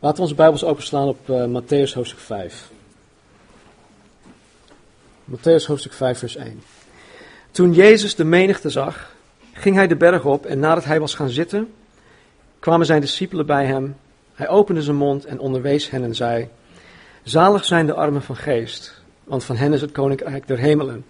Laten 0.00 0.16
we 0.16 0.22
onze 0.22 0.34
Bijbels 0.34 0.64
openslaan 0.64 1.08
op 1.08 1.28
uh, 1.28 1.44
Matthäus 1.44 1.94
hoofdstuk 1.94 2.18
5. 2.18 2.70
Matthäus 5.24 5.66
hoofdstuk 5.66 5.92
5, 5.92 6.18
vers 6.18 6.36
1. 6.36 6.62
Toen 7.50 7.72
Jezus 7.72 8.14
de 8.14 8.24
menigte 8.24 8.70
zag, 8.70 9.14
ging 9.52 9.76
hij 9.76 9.86
de 9.86 9.96
berg 9.96 10.24
op 10.24 10.46
en 10.46 10.58
nadat 10.58 10.84
hij 10.84 11.00
was 11.00 11.14
gaan 11.14 11.28
zitten, 11.28 11.72
kwamen 12.58 12.86
zijn 12.86 13.00
discipelen 13.00 13.46
bij 13.46 13.66
hem. 13.66 13.96
Hij 14.34 14.48
opende 14.48 14.82
zijn 14.82 14.96
mond 14.96 15.24
en 15.24 15.38
onderwees 15.38 15.90
hen 15.90 16.04
en 16.04 16.14
zei: 16.14 16.48
Zalig 17.22 17.64
zijn 17.64 17.86
de 17.86 17.94
armen 17.94 18.22
van 18.22 18.36
geest, 18.36 19.02
want 19.24 19.44
van 19.44 19.56
hen 19.56 19.72
is 19.72 19.80
het 19.80 19.92
koninkrijk 19.92 20.46
der 20.46 20.58
hemelen. 20.58 21.04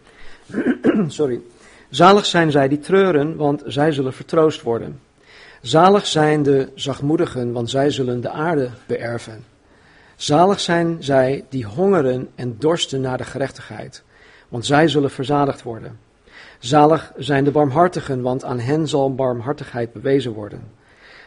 Sorry. 1.09 1.41
Zalig 1.91 2.27
zijn 2.27 2.50
zij 2.50 2.68
die 2.68 2.80
treuren, 2.80 3.36
want 3.36 3.62
zij 3.66 3.93
zullen 3.93 4.12
vertroost 4.12 4.62
worden. 4.62 5.00
Zalig 5.61 6.06
zijn 6.06 6.43
de 6.43 6.68
zachtmoedigen, 6.74 7.52
want 7.52 7.70
zij 7.70 7.91
zullen 7.91 8.20
de 8.20 8.30
aarde 8.30 8.70
beërven. 8.86 9.45
Zalig 10.16 10.60
zijn 10.60 10.96
zij 11.01 11.45
die 11.48 11.65
hongeren 11.65 12.28
en 12.34 12.56
dorsten 12.59 13.01
naar 13.01 13.19
de 13.19 13.24
gerechtigheid, 13.24 14.02
want 14.48 14.66
zij 14.66 14.88
zullen 14.88 15.10
verzadigd 15.10 15.62
worden. 15.62 15.98
Zalig 16.59 17.12
zijn 17.16 17.45
de 17.45 17.51
barmhartigen, 17.51 18.23
want 18.23 18.45
aan 18.45 18.59
hen 18.59 18.88
zal 18.88 19.15
barmhartigheid 19.15 19.92
bewezen 19.92 20.32
worden. 20.32 20.62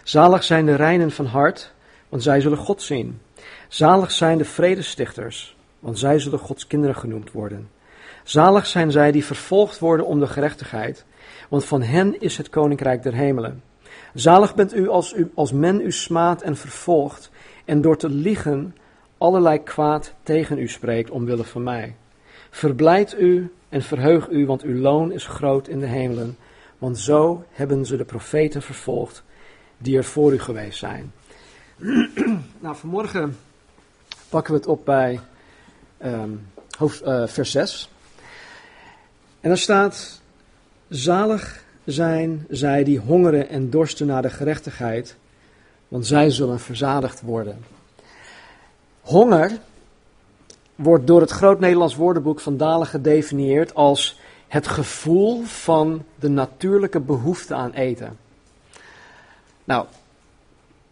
Zalig 0.03 0.43
zijn 0.43 0.65
de 0.65 0.75
reinen 0.75 1.11
van 1.11 1.25
hart, 1.25 1.73
want 2.09 2.23
zij 2.23 2.41
zullen 2.41 2.57
God 2.57 2.81
zien. 2.81 3.21
Zalig 3.67 4.11
zijn 4.11 4.37
de 4.37 4.45
vredestichters, 4.45 5.57
want 5.79 5.99
zij 5.99 6.19
zullen 6.19 6.39
Gods 6.39 6.67
kinderen 6.67 6.95
genoemd 6.95 7.31
worden. 7.31 7.69
Zalig 8.23 8.65
zijn 8.65 8.91
zij 8.91 9.11
die 9.11 9.25
vervolgd 9.25 9.79
worden 9.79 10.05
om 10.05 10.19
de 10.19 10.27
gerechtigheid, 10.27 11.05
want 11.49 11.65
van 11.65 11.81
hen 11.81 12.21
is 12.21 12.37
het 12.37 12.49
koninkrijk 12.49 13.03
der 13.03 13.13
hemelen. 13.13 13.61
Zalig 14.13 14.55
bent 14.55 14.75
u 14.75 14.89
als, 14.89 15.13
u 15.13 15.31
als 15.33 15.51
men 15.51 15.81
u 15.81 15.91
smaadt 15.91 16.41
en 16.41 16.57
vervolgt 16.57 17.31
en 17.65 17.81
door 17.81 17.97
te 17.97 18.09
liegen 18.09 18.75
allerlei 19.17 19.63
kwaad 19.63 20.13
tegen 20.23 20.57
u 20.57 20.67
spreekt 20.67 21.09
omwille 21.09 21.43
van 21.43 21.63
mij. 21.63 21.95
Verblijd 22.49 23.19
u 23.19 23.53
en 23.69 23.81
verheug 23.81 24.29
u, 24.29 24.45
want 24.45 24.61
uw 24.61 24.81
loon 24.81 25.11
is 25.11 25.27
groot 25.27 25.67
in 25.67 25.79
de 25.79 25.85
hemelen, 25.85 26.37
want 26.77 26.99
zo 26.99 27.45
hebben 27.51 27.85
ze 27.85 27.97
de 27.97 28.05
profeten 28.05 28.61
vervolgd 28.61 29.23
die 29.77 29.97
er 29.97 30.03
voor 30.03 30.33
u 30.33 30.39
geweest 30.39 30.79
zijn. 30.79 31.13
nou, 32.59 32.75
vanmorgen 32.75 33.37
pakken 34.29 34.53
we 34.53 34.59
het 34.59 34.67
op 34.67 34.85
bij 34.85 35.19
um, 36.03 36.47
hoofd, 36.77 37.01
uh, 37.03 37.27
vers 37.27 37.51
6. 37.51 37.89
En 39.39 39.49
daar 39.49 39.57
staat, 39.57 40.21
zalig 40.87 41.63
zijn 41.91 42.45
zij 42.49 42.83
die 42.83 42.99
hongeren 42.99 43.49
en 43.49 43.69
dorsten 43.69 44.07
naar 44.07 44.21
de 44.21 44.29
gerechtigheid, 44.29 45.15
want 45.87 46.07
zij 46.07 46.29
zullen 46.29 46.59
verzadigd 46.59 47.21
worden. 47.21 47.63
Honger 49.01 49.51
wordt 50.75 51.07
door 51.07 51.21
het 51.21 51.31
Groot 51.31 51.59
Nederlands 51.59 51.95
Woordenboek 51.95 52.39
van 52.39 52.57
Dalen 52.57 52.87
gedefinieerd 52.87 53.75
als 53.75 54.19
het 54.47 54.67
gevoel 54.67 55.43
van 55.43 56.03
de 56.19 56.29
natuurlijke 56.29 56.99
behoefte 56.99 57.53
aan 57.53 57.71
eten. 57.71 58.17
Nou, 59.63 59.85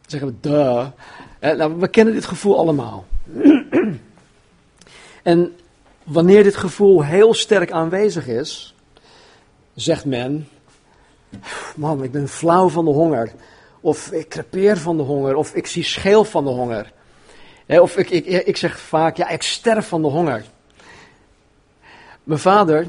zeggen 0.06 0.30
we 0.30 0.36
duh. 0.40 0.86
Eh, 1.40 1.58
nou, 1.58 1.80
we 1.80 1.88
kennen 1.88 2.14
dit 2.14 2.26
gevoel 2.26 2.58
allemaal. 2.58 3.06
en 5.24 5.56
wanneer 6.04 6.44
dit 6.44 6.56
gevoel 6.56 7.04
heel 7.04 7.34
sterk 7.34 7.72
aanwezig 7.72 8.28
is, 8.28 8.76
zegt 9.74 10.06
men, 10.06 10.48
man, 11.76 12.04
ik 12.04 12.12
ben 12.12 12.28
flauw 12.28 12.70
van 12.70 12.86
de 12.86 12.92
honger. 12.92 13.32
Of 13.82 14.12
ik 14.12 14.30
crepeer 14.30 14.78
van 14.78 14.98
de 14.98 15.04
honger. 15.04 15.36
Of 15.36 15.54
ik 15.54 15.68
zie 15.68 15.84
scheel 15.84 16.24
van 16.24 16.44
de 16.44 16.50
honger. 16.50 16.92
Of 17.68 17.98
ik, 17.98 18.10
ik, 18.10 18.26
ik 18.26 18.58
zeg 18.58 18.80
vaak, 18.80 19.18
ja, 19.18 19.30
ik 19.30 19.42
sterf 19.42 19.88
van 19.88 20.02
de 20.02 20.08
honger. 20.08 20.46
Mijn 22.24 22.40
vader, 22.40 22.88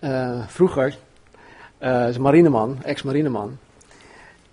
uh, 0.00 0.46
vroeger, 0.46 0.96
uh, 1.80 2.08
is 2.08 2.18
marineman, 2.18 2.78
ex-marineman. 2.82 3.58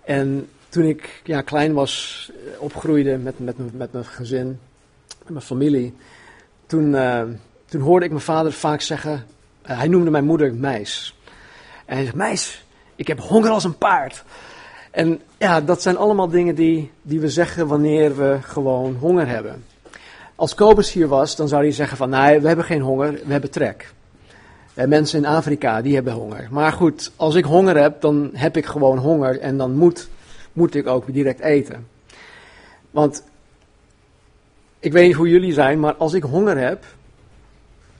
En 0.04 0.48
toen 0.68 0.84
ik 0.84 1.20
ja, 1.24 1.40
klein 1.40 1.72
was, 1.72 2.30
eh, 2.30 2.62
opgroeide 2.62 3.16
met, 3.18 3.38
met, 3.38 3.74
met 3.74 3.92
mijn 3.92 4.04
gezin, 4.04 4.60
met 5.18 5.28
mijn 5.28 5.44
familie, 5.44 5.94
toen, 6.66 6.96
toen 7.64 7.80
hoorde 7.80 8.04
ik 8.04 8.10
mijn 8.10 8.22
vader 8.22 8.52
vaak 8.52 8.80
zeggen, 8.80 9.26
hij 9.62 9.88
noemde 9.88 10.10
mijn 10.10 10.24
moeder 10.24 10.54
Meis. 10.54 11.18
En 11.84 11.94
hij 11.94 12.04
zegt, 12.04 12.16
Meis, 12.16 12.63
ik 12.96 13.06
heb 13.06 13.20
honger 13.20 13.50
als 13.50 13.64
een 13.64 13.78
paard. 13.78 14.24
En 14.90 15.20
ja, 15.38 15.60
dat 15.60 15.82
zijn 15.82 15.96
allemaal 15.96 16.28
dingen 16.28 16.54
die, 16.54 16.90
die 17.02 17.20
we 17.20 17.28
zeggen 17.28 17.66
wanneer 17.66 18.16
we 18.16 18.38
gewoon 18.42 18.96
honger 19.00 19.26
hebben. 19.26 19.64
Als 20.34 20.54
Kobus 20.54 20.92
hier 20.92 21.08
was, 21.08 21.36
dan 21.36 21.48
zou 21.48 21.62
hij 21.62 21.72
zeggen 21.72 21.96
van, 21.96 22.10
nee, 22.10 22.40
we 22.40 22.46
hebben 22.46 22.64
geen 22.64 22.80
honger, 22.80 23.12
we 23.12 23.32
hebben 23.32 23.50
trek. 23.50 23.92
En 24.74 24.88
mensen 24.88 25.18
in 25.18 25.26
Afrika, 25.26 25.82
die 25.82 25.94
hebben 25.94 26.12
honger. 26.12 26.48
Maar 26.50 26.72
goed, 26.72 27.12
als 27.16 27.34
ik 27.34 27.44
honger 27.44 27.76
heb, 27.76 28.00
dan 28.00 28.30
heb 28.32 28.56
ik 28.56 28.66
gewoon 28.66 28.98
honger 28.98 29.40
en 29.40 29.56
dan 29.56 29.74
moet, 29.74 30.08
moet 30.52 30.74
ik 30.74 30.86
ook 30.86 31.12
direct 31.12 31.40
eten. 31.40 31.86
Want 32.90 33.24
ik 34.78 34.92
weet 34.92 35.06
niet 35.06 35.16
hoe 35.16 35.28
jullie 35.28 35.52
zijn, 35.52 35.80
maar 35.80 35.94
als 35.94 36.12
ik 36.12 36.22
honger 36.22 36.58
heb, 36.58 36.84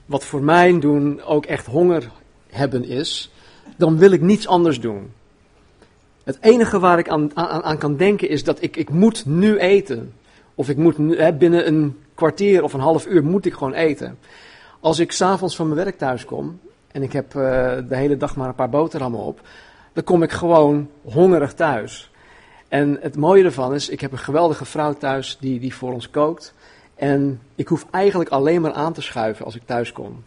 wat 0.07 0.25
voor 0.25 0.43
mij 0.43 0.79
doen 0.79 1.23
ook 1.23 1.47
echt 1.47 1.67
honger 1.67 2.11
hebben 2.51 2.85
is, 2.85 3.31
dan 3.77 3.99
wil 3.99 4.11
ik 4.11 4.21
niets 4.21 4.47
anders 4.47 4.81
doen. 4.81 5.13
Het 6.25 6.39
enige 6.41 6.79
waar 6.79 6.99
ik 6.99 7.09
aan, 7.09 7.37
aan, 7.37 7.79
kan 7.79 7.97
denken 7.97 8.29
is 8.29 8.45
dat 8.45 8.63
ik, 8.63 8.77
ik 8.77 8.91
moet 8.91 9.27
nu 9.27 9.59
eten. 9.59 10.13
Of 10.55 10.69
ik 10.69 10.77
moet 10.77 10.97
hè, 10.97 11.33
binnen 11.33 11.67
een 11.67 11.99
kwartier 12.15 12.63
of 12.63 12.73
een 12.73 12.81
half 12.81 13.07
uur 13.07 13.25
moet 13.25 13.47
ik 13.47 13.53
gewoon 13.53 13.73
eten. 13.73 14.19
Als 14.81 14.99
ik 14.99 15.13
s'avonds 15.13 15.57
van 15.57 15.69
mijn 15.69 15.85
werk 15.85 15.99
thuis 15.99 16.25
kom 16.25 16.61
en 16.93 17.03
ik 17.03 17.13
heb 17.13 17.35
uh, 17.35 17.43
de 17.89 17.97
hele 17.97 18.17
dag 18.17 18.37
maar 18.37 18.49
een 18.49 18.55
paar 18.55 18.71
boterhammen 18.71 19.21
op, 19.21 19.41
dan 19.93 20.05
kom 20.05 20.23
ik 20.23 20.33
gewoon 20.33 20.89
hongerig 21.03 21.55
thuis. 21.55 22.11
En 22.69 22.99
het 23.01 23.17
mooie 23.17 23.45
ervan 23.45 23.75
is, 23.75 23.89
ik 23.89 24.01
heb 24.01 24.13
een 24.13 24.19
geweldige 24.19 24.65
vrouw 24.65 24.93
thuis 24.93 25.37
die, 25.41 25.61
die 25.61 25.75
voor 25.75 25.93
ons 25.93 26.11
kookt. 26.11 26.55
En 26.95 27.41
ik 27.55 27.69
hoef 27.69 27.87
eigenlijk 27.91 28.31
alleen 28.31 28.61
maar 28.61 28.73
aan 28.73 28.93
te 28.93 29.03
schuiven 29.03 29.45
als 29.45 29.55
ik 29.55 29.63
thuis 29.67 29.93
kom. 29.93 30.23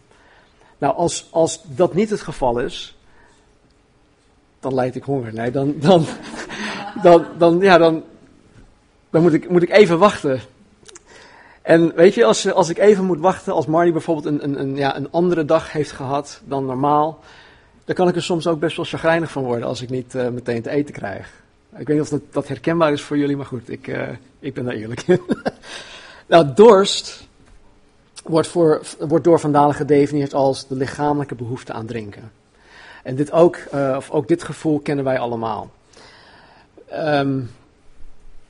Nou, 0.78 0.94
als, 0.94 1.28
als 1.30 1.62
dat 1.64 1.94
niet 1.94 2.10
het 2.10 2.20
geval 2.20 2.58
is, 2.58 2.97
dan 4.60 4.74
leid 4.74 4.96
ik 4.96 5.02
honger. 5.02 5.34
Nee, 5.34 5.50
dan, 5.50 5.74
dan, 5.78 6.04
dan, 7.02 7.24
dan, 7.38 7.58
ja, 7.60 7.78
dan, 7.78 8.02
dan 9.10 9.22
moet, 9.22 9.32
ik, 9.32 9.48
moet 9.50 9.62
ik 9.62 9.70
even 9.70 9.98
wachten. 9.98 10.40
En 11.62 11.94
weet 11.94 12.14
je, 12.14 12.24
als, 12.24 12.52
als 12.52 12.68
ik 12.68 12.78
even 12.78 13.04
moet 13.04 13.20
wachten, 13.20 13.52
als 13.52 13.66
Marnie 13.66 13.92
bijvoorbeeld 13.92 14.26
een, 14.26 14.44
een, 14.44 14.60
een, 14.60 14.76
ja, 14.76 14.96
een 14.96 15.10
andere 15.10 15.44
dag 15.44 15.72
heeft 15.72 15.92
gehad 15.92 16.40
dan 16.44 16.64
normaal, 16.64 17.20
dan 17.84 17.94
kan 17.94 18.08
ik 18.08 18.14
er 18.14 18.22
soms 18.22 18.46
ook 18.46 18.60
best 18.60 18.76
wel 18.76 18.84
chagrijnig 18.84 19.30
van 19.30 19.44
worden 19.44 19.68
als 19.68 19.82
ik 19.82 19.90
niet 19.90 20.14
uh, 20.14 20.28
meteen 20.28 20.62
te 20.62 20.70
eten 20.70 20.94
krijg. 20.94 21.42
Ik 21.76 21.86
weet 21.86 21.96
niet 21.96 22.00
of 22.00 22.08
dat, 22.08 22.20
dat 22.30 22.48
herkenbaar 22.48 22.92
is 22.92 23.02
voor 23.02 23.18
jullie, 23.18 23.36
maar 23.36 23.46
goed, 23.46 23.70
ik, 23.70 23.86
uh, 23.86 24.08
ik 24.40 24.54
ben 24.54 24.64
daar 24.64 24.74
eerlijk 24.74 25.02
in. 25.02 25.20
nou, 26.26 26.46
dorst 26.54 27.28
wordt, 28.24 28.48
voor, 28.48 28.82
wordt 28.98 29.24
door 29.24 29.40
Vandalen 29.40 29.74
gedefinieerd 29.74 30.34
als 30.34 30.66
de 30.66 30.74
lichamelijke 30.74 31.34
behoefte 31.34 31.72
aan 31.72 31.86
drinken. 31.86 32.30
En 33.02 33.16
dit 33.16 33.32
ook, 33.32 33.58
uh, 33.74 33.94
of 33.96 34.10
ook 34.10 34.28
dit 34.28 34.42
gevoel 34.42 34.78
kennen 34.78 35.04
wij 35.04 35.18
allemaal. 35.18 35.70
Um, 36.92 37.50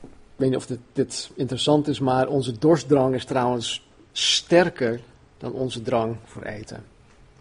ik 0.00 0.44
weet 0.44 0.48
niet 0.48 0.58
of 0.58 0.66
dit, 0.66 0.78
dit, 0.92 1.30
interessant 1.34 1.88
is, 1.88 2.00
maar 2.00 2.28
onze 2.28 2.58
dorstdrang 2.58 3.14
is 3.14 3.24
trouwens 3.24 3.88
sterker 4.12 5.00
dan 5.38 5.52
onze 5.52 5.82
drang 5.82 6.16
voor 6.24 6.42
eten. 6.42 6.84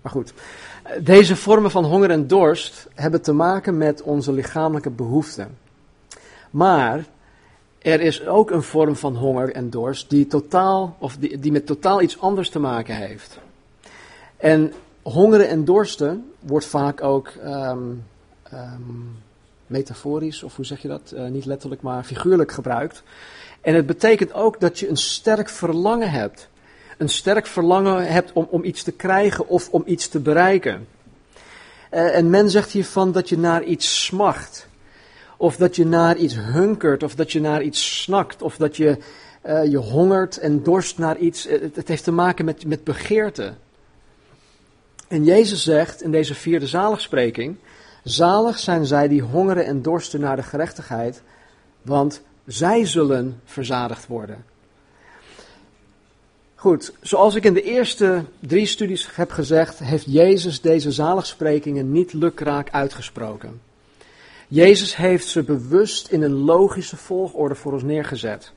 Maar 0.01 0.11
goed, 0.11 0.33
deze 0.99 1.35
vormen 1.35 1.71
van 1.71 1.85
honger 1.85 2.09
en 2.09 2.27
dorst 2.27 2.87
hebben 2.93 3.21
te 3.21 3.33
maken 3.33 3.77
met 3.77 4.01
onze 4.01 4.31
lichamelijke 4.31 4.89
behoeften. 4.89 5.57
Maar 6.49 7.05
er 7.77 8.01
is 8.01 8.25
ook 8.25 8.51
een 8.51 8.63
vorm 8.63 8.95
van 8.95 9.15
honger 9.15 9.51
en 9.51 9.69
dorst 9.69 10.09
die, 10.09 10.27
totaal, 10.27 10.95
of 10.99 11.17
die, 11.17 11.39
die 11.39 11.51
met 11.51 11.65
totaal 11.65 12.01
iets 12.01 12.19
anders 12.19 12.49
te 12.49 12.59
maken 12.59 12.95
heeft. 12.95 13.39
En 14.37 14.73
hongeren 15.11 15.49
en 15.49 15.65
dorsten 15.65 16.31
wordt 16.39 16.65
vaak 16.65 17.03
ook 17.03 17.33
um, 17.45 18.05
metaforisch, 19.67 20.43
of 20.43 20.55
hoe 20.55 20.65
zeg 20.65 20.81
je 20.81 20.87
dat? 20.87 21.13
Uh, 21.15 21.27
niet 21.27 21.45
letterlijk, 21.45 21.81
maar 21.81 22.03
figuurlijk 22.03 22.51
gebruikt. 22.51 23.03
En 23.61 23.75
het 23.75 23.85
betekent 23.85 24.33
ook 24.33 24.59
dat 24.59 24.79
je 24.79 24.89
een 24.89 24.97
sterk 24.97 25.49
verlangen 25.49 26.11
hebt. 26.11 26.49
Een 26.97 27.09
sterk 27.09 27.45
verlangen 27.45 28.07
hebt 28.07 28.33
om, 28.33 28.47
om 28.49 28.63
iets 28.63 28.83
te 28.83 28.91
krijgen 28.91 29.47
of 29.47 29.69
om 29.69 29.83
iets 29.85 30.07
te 30.07 30.19
bereiken. 30.19 30.87
Uh, 31.93 32.15
en 32.15 32.29
men 32.29 32.49
zegt 32.49 32.71
hiervan 32.71 33.11
dat 33.11 33.29
je 33.29 33.37
naar 33.37 33.63
iets 33.63 34.05
smacht. 34.05 34.67
Of 35.37 35.55
dat 35.55 35.75
je 35.75 35.85
naar 35.85 36.17
iets 36.17 36.35
hunkert, 36.35 37.03
of 37.03 37.15
dat 37.15 37.31
je 37.31 37.41
naar 37.41 37.61
iets 37.61 38.01
snakt, 38.01 38.41
of 38.41 38.57
dat 38.57 38.77
je, 38.77 38.97
uh, 39.45 39.65
je 39.65 39.77
hongert 39.77 40.37
en 40.37 40.63
dorst 40.63 40.97
naar 40.97 41.17
iets. 41.17 41.43
Het, 41.43 41.75
het 41.75 41.87
heeft 41.87 42.03
te 42.03 42.11
maken 42.11 42.45
met, 42.45 42.65
met 42.65 42.83
begeerte. 42.83 43.53
En 45.07 45.23
Jezus 45.23 45.63
zegt 45.63 46.01
in 46.01 46.11
deze 46.11 46.35
vierde 46.35 46.67
zaligspreking: 46.67 47.57
Zalig 48.03 48.59
zijn 48.59 48.85
zij 48.85 49.07
die 49.07 49.21
hongeren 49.21 49.65
en 49.65 49.81
dorsten 49.81 50.19
naar 50.19 50.35
de 50.35 50.43
gerechtigheid, 50.43 51.21
want 51.81 52.21
Zij 52.47 52.85
zullen 52.85 53.41
verzadigd 53.45 54.07
worden. 54.07 54.45
Goed, 56.55 56.93
zoals 57.01 57.35
ik 57.35 57.43
in 57.43 57.53
de 57.53 57.61
eerste 57.61 58.23
drie 58.39 58.65
studies 58.65 59.15
heb 59.15 59.31
gezegd, 59.31 59.79
heeft 59.79 60.05
Jezus 60.07 60.61
deze 60.61 60.91
zaligsprekingen 60.91 61.91
niet 61.91 62.13
lukraak 62.13 62.69
uitgesproken. 62.71 63.61
Jezus 64.47 64.95
heeft 64.95 65.27
ze 65.27 65.43
bewust 65.43 66.07
in 66.07 66.21
een 66.21 66.35
logische 66.35 66.97
volgorde 66.97 67.55
voor 67.55 67.73
ons 67.73 67.83
neergezet. 67.83 68.51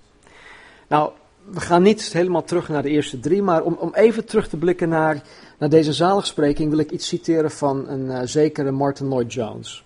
Nou, 0.88 1.10
we 1.52 1.60
gaan 1.60 1.82
niet 1.82 2.12
helemaal 2.12 2.44
terug 2.44 2.68
naar 2.68 2.82
de 2.82 2.88
eerste 2.88 3.20
drie, 3.20 3.42
maar 3.42 3.62
om, 3.62 3.74
om 3.74 3.94
even 3.94 4.24
terug 4.24 4.48
te 4.48 4.56
blikken 4.56 4.88
naar, 4.88 5.22
naar 5.58 5.68
deze 5.68 5.92
zaligspreking 5.92 6.70
wil 6.70 6.78
ik 6.78 6.90
iets 6.90 7.06
citeren 7.06 7.50
van 7.50 7.88
een 7.88 8.04
uh, 8.04 8.20
zekere 8.24 8.70
Martin 8.70 9.06
Lloyd 9.06 9.32
Jones. 9.32 9.84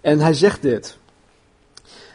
En 0.00 0.18
hij 0.18 0.34
zegt 0.34 0.62
dit. 0.62 0.96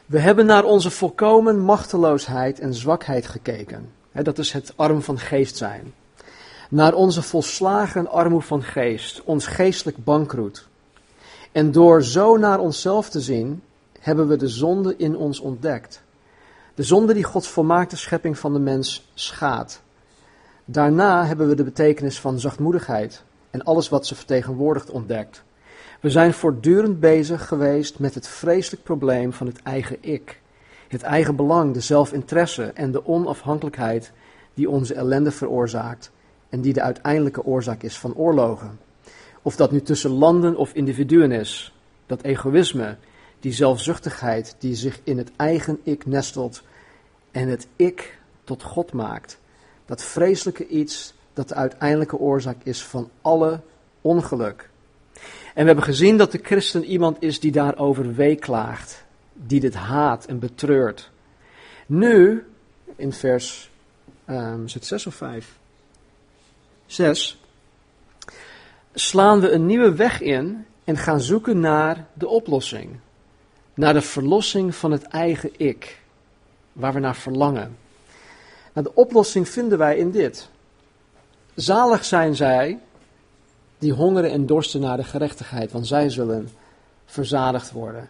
We 0.06 0.20
hebben 0.20 0.46
naar 0.46 0.64
onze 0.64 0.90
volkomen 0.90 1.60
machteloosheid 1.60 2.60
en 2.60 2.74
zwakheid 2.74 3.28
gekeken. 3.28 3.90
dat 4.12 4.38
is 4.38 4.52
het 4.52 4.74
arm 4.76 5.02
van 5.02 5.20
geest 5.20 5.58
zijn. 5.58 5.94
Naar 6.70 6.94
onze 6.94 7.22
volslagen 7.22 8.10
armoede 8.10 8.46
van 8.46 8.64
geest, 8.64 9.22
ons 9.24 9.48
geestelijk 9.48 10.04
bankroet. 10.04 10.68
En 11.52 11.72
door 11.72 12.04
zo 12.04 12.38
naar 12.38 12.60
onszelf 12.60 13.10
te 13.10 13.22
zien, 13.22 13.62
hebben 14.00 14.28
we 14.28 14.36
de 14.36 14.48
zonde 14.48 14.96
in 14.98 15.18
ons 15.18 15.40
ontdekt. 15.40 16.03
De 16.76 16.84
zonde 16.84 17.14
die 17.14 17.24
Gods 17.24 17.48
volmaakte 17.48 17.98
schepping 17.98 18.38
van 18.38 18.54
de 18.54 18.60
mens 18.60 19.12
schaadt. 19.14 19.82
Daarna 20.66 21.26
hebben 21.26 21.48
we 21.48 21.56
de 21.56 21.64
betekenis 21.64 22.20
van 22.20 22.40
zachtmoedigheid 22.40 23.24
en 23.50 23.64
alles 23.64 23.90
wat 23.90 24.08
ze 24.08 24.16
vertegenwoordigt 24.16 24.90
ontdekt. 24.90 25.44
We 26.02 26.10
zijn 26.10 26.34
voortdurend 26.34 27.00
bezig 27.00 27.48
geweest 27.48 28.00
met 28.00 28.16
het 28.16 28.28
vreselijk 28.28 28.84
probleem 28.84 29.34
van 29.34 29.48
het 29.48 29.62
eigen 29.62 29.98
ik. 30.02 30.42
Het 30.88 31.02
eigen 31.02 31.36
belang, 31.36 31.74
de 31.74 31.80
zelfinteresse 31.80 32.64
en 32.64 32.92
de 32.92 33.06
onafhankelijkheid 33.06 34.12
die 34.54 34.70
onze 34.70 34.94
ellende 34.94 35.32
veroorzaakt 35.32 36.12
en 36.50 36.62
die 36.62 36.74
de 36.74 36.82
uiteindelijke 36.82 37.44
oorzaak 37.44 37.84
is 37.84 38.00
van 38.00 38.16
oorlogen. 38.16 38.80
Of 39.42 39.56
dat 39.56 39.72
nu 39.72 39.82
tussen 39.82 40.12
landen 40.12 40.56
of 40.56 40.74
individuen 40.74 41.32
is, 41.32 41.74
dat 42.06 42.22
egoïsme, 42.22 42.98
die 43.44 43.54
zelfzuchtigheid 43.54 44.56
die 44.60 44.76
zich 44.76 45.00
in 45.04 45.18
het 45.18 45.32
eigen 45.36 45.80
ik 45.84 46.06
nestelt 46.06 46.64
en 47.32 47.48
het 47.48 47.68
ik 47.76 48.20
tot 48.44 48.64
God 48.64 48.94
maakt. 48.94 49.38
Dat 49.86 50.04
vreselijke 50.04 50.68
iets 50.68 51.14
dat 51.34 51.48
de 51.48 51.56
uiteindelijke 51.56 52.18
oorzaak 52.18 52.58
is 52.64 52.84
van 52.84 53.10
alle 53.22 53.60
ongeluk. 54.02 54.70
En 55.54 55.62
we 55.62 55.66
hebben 55.66 55.84
gezien 55.84 56.18
dat 56.18 56.32
de 56.32 56.40
christen 56.44 56.84
iemand 56.86 57.18
is 57.20 57.40
die 57.40 57.52
daarover 57.52 58.16
weeklaagt, 58.16 59.04
die 59.34 59.60
dit 59.60 59.74
haat 59.74 60.26
en 60.26 60.40
betreurt. 60.40 61.12
Nu, 61.86 62.46
in 62.96 63.14
vers 63.14 63.72
um, 64.30 64.66
is 64.66 64.74
het 64.74 64.86
6 64.86 65.08
of 65.08 65.16
5? 65.16 65.58
6. 66.86 67.42
Slaan 68.94 69.40
we 69.40 69.52
een 69.52 69.66
nieuwe 69.66 69.96
weg 69.96 70.22
in 70.22 70.66
en 70.84 70.98
gaan 70.98 71.22
zoeken 71.22 71.60
naar 71.60 72.08
de 72.14 72.28
oplossing. 72.28 73.00
Naar 73.74 73.94
de 73.94 74.02
verlossing 74.02 74.76
van 74.76 74.92
het 74.92 75.04
eigen 75.04 75.52
ik, 75.58 76.02
waar 76.74 76.94
we 76.94 77.00
naar 77.00 77.16
verlangen. 77.16 77.78
Nou, 78.74 78.88
de 78.88 78.96
oplossing 78.96 79.50
vinden 79.50 79.78
wij 79.78 79.98
in 79.98 80.12
dit. 80.12 80.50
Zalig 81.56 82.06
zijn 82.06 82.36
zij 82.36 82.80
die 83.78 83.94
hongeren 83.94 84.32
en 84.32 84.46
dorsten 84.46 84.82
naar 84.82 84.98
de 84.98 85.04
gerechtigheid, 85.04 85.72
want 85.72 85.88
zij 85.88 86.10
zullen 86.10 86.50
verzadigd 87.06 87.72
worden. 87.72 88.10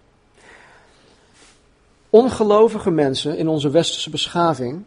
Ongelovige 2.10 2.92
mensen 2.92 3.38
in 3.38 3.48
onze 3.48 3.70
westerse 3.70 4.10
beschaving 4.10 4.84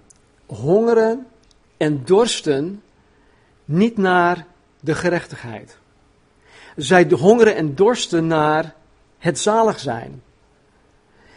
hongeren 0.46 1.26
en 1.76 2.04
dorsten 2.04 2.82
niet 3.64 3.96
naar 3.96 4.46
de 4.80 4.94
gerechtigheid. 4.94 5.78
Zij 6.76 7.06
hongeren 7.10 7.56
en 7.56 7.74
dorsten 7.74 8.26
naar 8.26 8.74
het 9.18 9.38
zalig 9.38 9.78
zijn. 9.78 10.22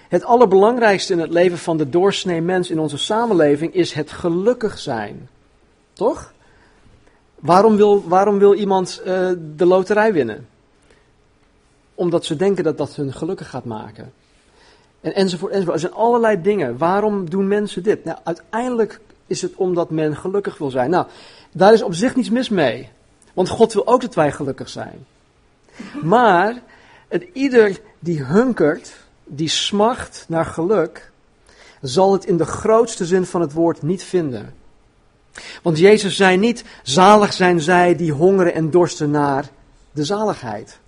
Het 0.10 0.24
allerbelangrijkste 0.24 1.14
in 1.14 1.20
het 1.20 1.30
leven 1.30 1.58
van 1.58 1.78
de 1.78 1.90
doorsnee 1.90 2.42
mens 2.42 2.70
in 2.70 2.80
onze 2.80 2.98
samenleving 2.98 3.74
is 3.74 3.94
het 3.94 4.12
gelukkig 4.12 4.80
zijn. 4.80 5.30
Toch? 5.94 6.34
Waarom 7.36 7.76
wil, 7.76 8.08
waarom 8.08 8.40
wil 8.40 8.54
iemand 8.54 9.02
uh, 9.06 9.32
de 9.56 9.66
loterij 9.66 10.14
winnen? 10.14 10.48
Omdat 11.96 12.26
ze 12.26 12.36
denken 12.36 12.64
dat 12.64 12.78
dat 12.78 12.96
hun 12.96 13.14
gelukkig 13.14 13.50
gaat 13.50 13.66
maken. 13.66 14.14
En 15.02 15.16
enzovoort, 15.16 15.52
enzovoort. 15.52 15.76
Er 15.76 15.82
zijn 15.82 15.94
allerlei 15.94 16.42
dingen. 16.42 16.78
Waarom 16.78 17.30
doen 17.30 17.48
mensen 17.48 17.84
dit? 17.84 18.04
Nou, 18.04 18.18
uiteindelijk 18.24 19.00
is 19.28 19.42
het 19.42 19.56
omdat 19.56 19.90
men 19.90 20.16
gelukkig 20.16 20.58
wil 20.58 20.70
zijn. 20.70 20.90
Nou, 20.90 21.08
daar 21.52 21.74
is 21.74 21.82
op 21.82 21.94
zich 21.94 22.16
niets 22.16 22.30
mis 22.30 22.50
mee. 22.50 22.90
Want 23.34 23.50
God 23.50 23.74
wil 23.74 23.88
ook 23.88 24.02
dat 24.02 24.16
wij 24.16 24.32
gelukkig 24.32 24.70
zijn. 24.70 25.06
Maar 26.02 26.62
het 27.08 27.28
ieder 27.34 27.80
die 28.00 28.24
hunkert, 28.24 28.94
die 29.30 29.50
smacht 29.50 30.26
naar 30.28 30.46
geluk, 30.46 31.12
zal 31.82 32.14
het 32.14 32.26
in 32.26 32.38
de 32.38 32.46
grootste 32.46 33.06
zin 33.06 33.26
van 33.26 33.42
het 33.42 33.54
woord 33.54 33.82
niet 33.82 34.04
vinden. 34.04 34.54
Want 35.64 35.78
Jezus 35.78 36.16
zei 36.16 36.38
niet, 36.38 36.64
zalig 36.84 37.34
zijn 37.34 37.62
zij 37.62 37.96
die 37.96 38.12
hongeren 38.12 38.54
en 38.54 38.72
dorsten 38.72 39.12
naar 39.12 39.50
de 39.92 40.04
zaligheid. 40.04 40.80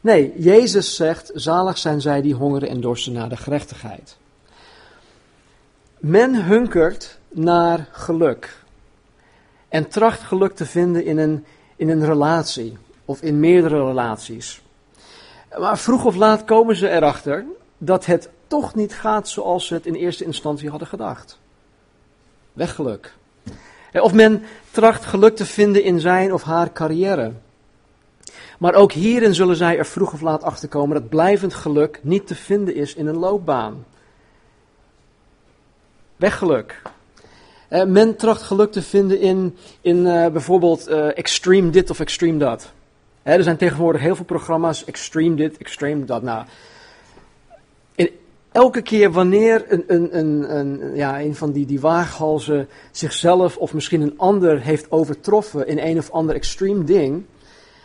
Nee, 0.00 0.32
Jezus 0.36 0.96
zegt, 0.96 1.30
zalig 1.34 1.78
zijn 1.78 2.00
zij 2.00 2.22
die 2.22 2.34
hongeren 2.34 2.68
en 2.68 2.80
dorsten 2.80 3.12
naar 3.12 3.28
de 3.28 3.36
gerechtigheid. 3.36 4.16
Men 5.98 6.44
hunkert 6.44 7.18
naar 7.28 7.88
geluk. 7.92 8.58
En 9.68 9.88
tracht 9.88 10.20
geluk 10.20 10.54
te 10.54 10.66
vinden 10.66 11.04
in 11.04 11.18
een, 11.18 11.44
in 11.76 11.88
een 11.88 12.04
relatie 12.04 12.78
of 13.04 13.22
in 13.22 13.40
meerdere 13.40 13.86
relaties. 13.86 14.62
Maar 15.58 15.78
vroeg 15.78 16.04
of 16.04 16.16
laat 16.16 16.44
komen 16.44 16.76
ze 16.76 16.88
erachter 16.88 17.44
dat 17.78 18.06
het 18.06 18.28
toch 18.46 18.74
niet 18.74 18.94
gaat 18.94 19.28
zoals 19.28 19.66
ze 19.66 19.74
het 19.74 19.86
in 19.86 19.94
eerste 19.94 20.24
instantie 20.24 20.70
hadden 20.70 20.88
gedacht. 20.88 21.38
Weggeluk. 22.52 23.14
Of 23.92 24.12
men 24.12 24.42
tracht 24.70 25.04
geluk 25.04 25.36
te 25.36 25.46
vinden 25.46 25.82
in 25.82 26.00
zijn 26.00 26.32
of 26.32 26.42
haar 26.42 26.72
carrière. 26.72 27.32
Maar 28.58 28.74
ook 28.74 28.92
hierin 28.92 29.34
zullen 29.34 29.56
zij 29.56 29.78
er 29.78 29.86
vroeg 29.86 30.12
of 30.12 30.20
laat 30.20 30.42
achter 30.42 30.68
komen 30.68 31.00
dat 31.00 31.08
blijvend 31.08 31.54
geluk 31.54 32.00
niet 32.02 32.26
te 32.26 32.34
vinden 32.34 32.74
is 32.74 32.94
in 32.94 33.06
een 33.06 33.16
loopbaan. 33.16 33.84
Weggeluk. 36.16 36.82
Uh, 37.70 37.84
men 37.84 38.16
tracht 38.16 38.42
geluk 38.42 38.72
te 38.72 38.82
vinden 38.82 39.20
in, 39.20 39.56
in 39.80 39.96
uh, 39.96 40.26
bijvoorbeeld 40.26 40.86
extreme 40.86 41.70
dit 41.70 41.90
of 41.90 42.00
extreme 42.00 42.38
dat. 42.38 42.72
Er 43.22 43.42
zijn 43.42 43.56
tegenwoordig 43.56 44.00
heel 44.00 44.16
veel 44.16 44.24
programma's, 44.24 44.84
extreme 44.84 45.34
dit, 45.34 45.56
extreme 45.56 46.04
dat. 46.04 46.22
Nou, 46.22 46.44
elke 48.52 48.82
keer 48.82 49.12
wanneer 49.12 49.64
een, 49.68 49.84
een, 49.86 50.18
een, 50.18 50.56
een, 50.56 50.94
ja, 50.94 51.32
van 51.32 51.52
die, 51.52 51.66
die 51.66 51.80
waaghalzen 51.80 52.68
zichzelf 52.90 53.56
of 53.56 53.74
misschien 53.74 54.00
een 54.00 54.18
ander 54.18 54.60
heeft 54.60 54.90
overtroffen 54.90 55.66
in 55.66 55.78
een 55.78 55.98
of 55.98 56.10
ander 56.10 56.34
extreem 56.34 56.84
ding, 56.84 57.24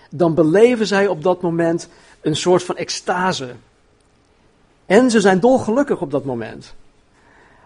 dan 0.10 0.34
beleven 0.34 0.88
zij 0.88 1.08
op 1.08 1.24
dat 1.24 1.42
moment 1.42 1.90
een 2.22 2.36
soort 2.36 2.64
van 2.64 2.78
extase. 2.78 3.54
En 4.86 5.12
ze 5.12 5.20
zijn 5.20 5.40
dolgelukkig 5.40 6.02
op 6.02 6.12
dat 6.12 6.26
moment. 6.26 6.74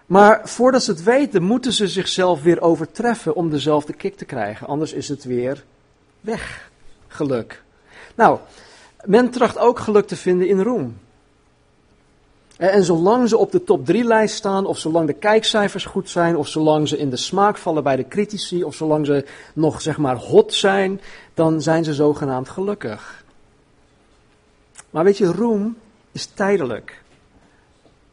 Maar 0.05 0.41
voordat 0.43 0.83
ze 0.83 0.91
het 0.91 1.03
weten, 1.03 1.43
moeten 1.43 1.73
ze 1.73 1.87
zichzelf 1.87 2.41
weer 2.41 2.61
overtreffen 2.61 3.35
om 3.35 3.49
dezelfde 3.49 3.93
kick 3.93 4.17
te 4.17 4.25
krijgen. 4.25 4.67
Anders 4.67 4.93
is 4.93 5.09
het 5.09 5.23
weer 5.23 5.63
weg, 6.21 6.68
geluk. 7.09 7.63
Nou, 8.15 8.39
men 9.05 9.29
tracht 9.29 9.57
ook 9.57 9.79
geluk 9.79 10.07
te 10.07 10.15
vinden 10.15 10.47
in 10.47 10.61
roem. 10.61 10.97
En 12.57 12.83
zolang 12.83 13.29
ze 13.29 13.37
op 13.37 13.51
de 13.51 13.63
top 13.63 13.85
3 13.85 14.03
lijst 14.03 14.35
staan, 14.35 14.65
of 14.65 14.77
zolang 14.77 15.07
de 15.07 15.13
kijkcijfers 15.13 15.85
goed 15.85 16.09
zijn, 16.09 16.37
of 16.37 16.47
zolang 16.47 16.87
ze 16.87 16.97
in 16.97 17.09
de 17.09 17.17
smaak 17.17 17.57
vallen 17.57 17.83
bij 17.83 17.95
de 17.95 18.07
critici, 18.07 18.63
of 18.63 18.75
zolang 18.75 19.05
ze 19.05 19.25
nog 19.53 19.81
zeg 19.81 19.97
maar 19.97 20.15
hot 20.15 20.53
zijn, 20.53 21.01
dan 21.33 21.61
zijn 21.61 21.83
ze 21.83 21.93
zogenaamd 21.93 22.49
gelukkig. 22.49 23.23
Maar 24.89 25.03
weet 25.03 25.17
je, 25.17 25.25
roem 25.25 25.77
is 26.11 26.25
tijdelijk. 26.25 27.01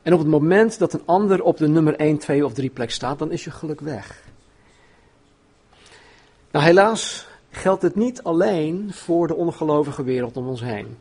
En 0.03 0.13
op 0.13 0.19
het 0.19 0.29
moment 0.29 0.79
dat 0.79 0.93
een 0.93 1.03
ander 1.05 1.43
op 1.43 1.57
de 1.57 1.69
nummer 1.69 1.97
1, 1.97 2.19
2 2.19 2.45
of 2.45 2.53
3 2.53 2.71
plek 2.71 2.91
staat, 2.91 3.19
dan 3.19 3.31
is 3.31 3.45
je 3.45 3.51
geluk 3.51 3.81
weg. 3.81 4.23
Nou, 6.51 6.65
helaas 6.65 7.26
geldt 7.57 7.83
het 7.83 7.95
niet 7.95 8.23
alleen 8.23 8.93
voor 8.93 9.27
de 9.27 9.35
ongelovige 9.35 10.05
wereld 10.05 10.37
om 10.37 10.49
ons 10.49 10.61
heen, 10.61 10.97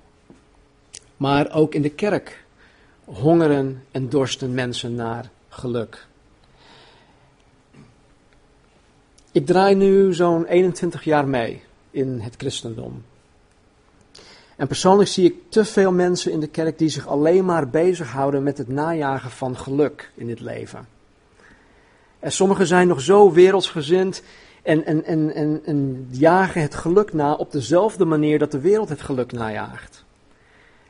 maar 1.17 1.51
ook 1.51 1.73
in 1.73 1.81
de 1.81 1.89
kerk 1.89 2.43
hongeren 3.03 3.83
en 3.91 4.09
dorsten 4.09 4.53
mensen 4.53 4.95
naar 4.95 5.29
geluk. 5.49 6.07
Ik 9.31 9.45
draai 9.45 9.75
nu 9.75 10.13
zo'n 10.13 10.45
21 10.45 11.03
jaar 11.03 11.27
mee 11.27 11.61
in 11.91 12.19
het 12.19 12.33
christendom. 12.37 13.03
En 14.55 14.67
persoonlijk 14.67 15.09
zie 15.09 15.25
ik 15.25 15.35
te 15.49 15.65
veel 15.65 15.91
mensen 15.91 16.31
in 16.31 16.39
de 16.39 16.47
kerk 16.47 16.77
die 16.77 16.89
zich 16.89 17.07
alleen 17.07 17.45
maar 17.45 17.69
bezighouden 17.69 18.43
met 18.43 18.57
het 18.57 18.67
najagen 18.67 19.31
van 19.31 19.57
geluk 19.57 20.11
in 20.13 20.27
dit 20.27 20.39
leven. 20.39 20.87
En 22.19 22.31
sommigen 22.31 22.67
zijn 22.67 22.87
nog 22.87 23.01
zo 23.01 23.31
wereldsgezind 23.31 24.23
en, 24.65 24.85
en, 24.85 25.03
en, 25.03 25.33
en, 25.33 25.61
en 25.65 26.07
jagen 26.11 26.61
het 26.61 26.75
geluk 26.75 27.13
na 27.13 27.33
op 27.33 27.51
dezelfde 27.51 28.05
manier 28.05 28.39
dat 28.39 28.51
de 28.51 28.59
wereld 28.59 28.89
het 28.89 29.01
geluk 29.01 29.31
najaagt. 29.31 30.03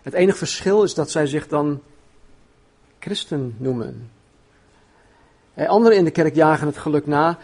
Het 0.02 0.14
enige 0.14 0.38
verschil 0.38 0.84
is 0.84 0.94
dat 0.94 1.12
zij 1.12 1.28
zich 1.28 1.48
dan 1.48 1.82
christen 3.00 3.56
noemen. 3.58 4.12
Anderen 5.56 5.98
in 5.98 6.04
de 6.04 6.12
kerk 6.12 6.36
jagen 6.36 6.68
het 6.68 6.78
geluk 6.78 7.06
na 7.06 7.38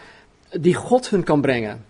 die 0.50 0.74
God 0.74 1.08
hun 1.08 1.24
kan 1.24 1.40
brengen. 1.40 1.84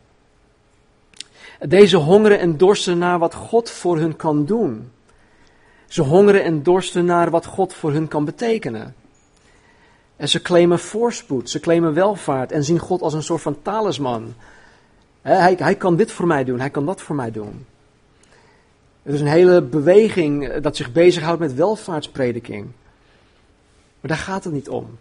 Deze 1.60 1.96
hongeren 1.96 2.38
en 2.38 2.56
dorsten 2.56 2.98
naar 2.98 3.18
wat 3.18 3.34
God 3.34 3.70
voor 3.70 3.98
hun 3.98 4.16
kan 4.16 4.44
doen. 4.44 4.90
Ze 5.86 6.02
hongeren 6.02 6.44
en 6.44 6.62
dorsten 6.62 7.04
naar 7.04 7.30
wat 7.30 7.46
God 7.46 7.74
voor 7.74 7.92
hun 7.92 8.08
kan 8.08 8.24
betekenen. 8.24 8.94
En 10.22 10.28
ze 10.28 10.42
claimen 10.42 10.78
voorspoed, 10.78 11.50
ze 11.50 11.60
claimen 11.60 11.94
welvaart 11.94 12.52
en 12.52 12.64
zien 12.64 12.78
God 12.78 13.02
als 13.02 13.14
een 13.14 13.22
soort 13.22 13.42
van 13.42 13.62
talisman. 13.62 14.34
Hij, 15.22 15.54
hij 15.58 15.74
kan 15.74 15.96
dit 15.96 16.12
voor 16.12 16.26
mij 16.26 16.44
doen, 16.44 16.60
hij 16.60 16.70
kan 16.70 16.86
dat 16.86 17.00
voor 17.00 17.16
mij 17.16 17.30
doen. 17.30 17.66
Er 19.02 19.14
is 19.14 19.20
een 19.20 19.26
hele 19.26 19.62
beweging 19.62 20.48
eh, 20.48 20.62
dat 20.62 20.76
zich 20.76 20.92
bezighoudt 20.92 21.40
met 21.40 21.54
welvaartsprediking. 21.54 22.62
Maar 24.00 24.10
daar 24.10 24.16
gaat 24.16 24.44
het 24.44 24.52
niet 24.52 24.68
om. 24.68 24.98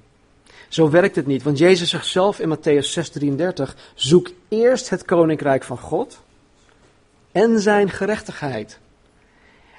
Zo 0.67 0.89
werkt 0.89 1.15
het 1.15 1.27
niet, 1.27 1.43
want 1.43 1.57
Jezus 1.57 1.89
zegt 1.89 2.07
zelf 2.07 2.39
in 2.39 2.57
Matthäus 2.57 2.93
6:33: 3.21 3.75
zoek 3.95 4.29
eerst 4.47 4.89
het 4.89 5.05
koninkrijk 5.05 5.63
van 5.63 5.77
God 5.77 6.21
en 7.31 7.59
zijn 7.59 7.89
gerechtigheid. 7.89 8.79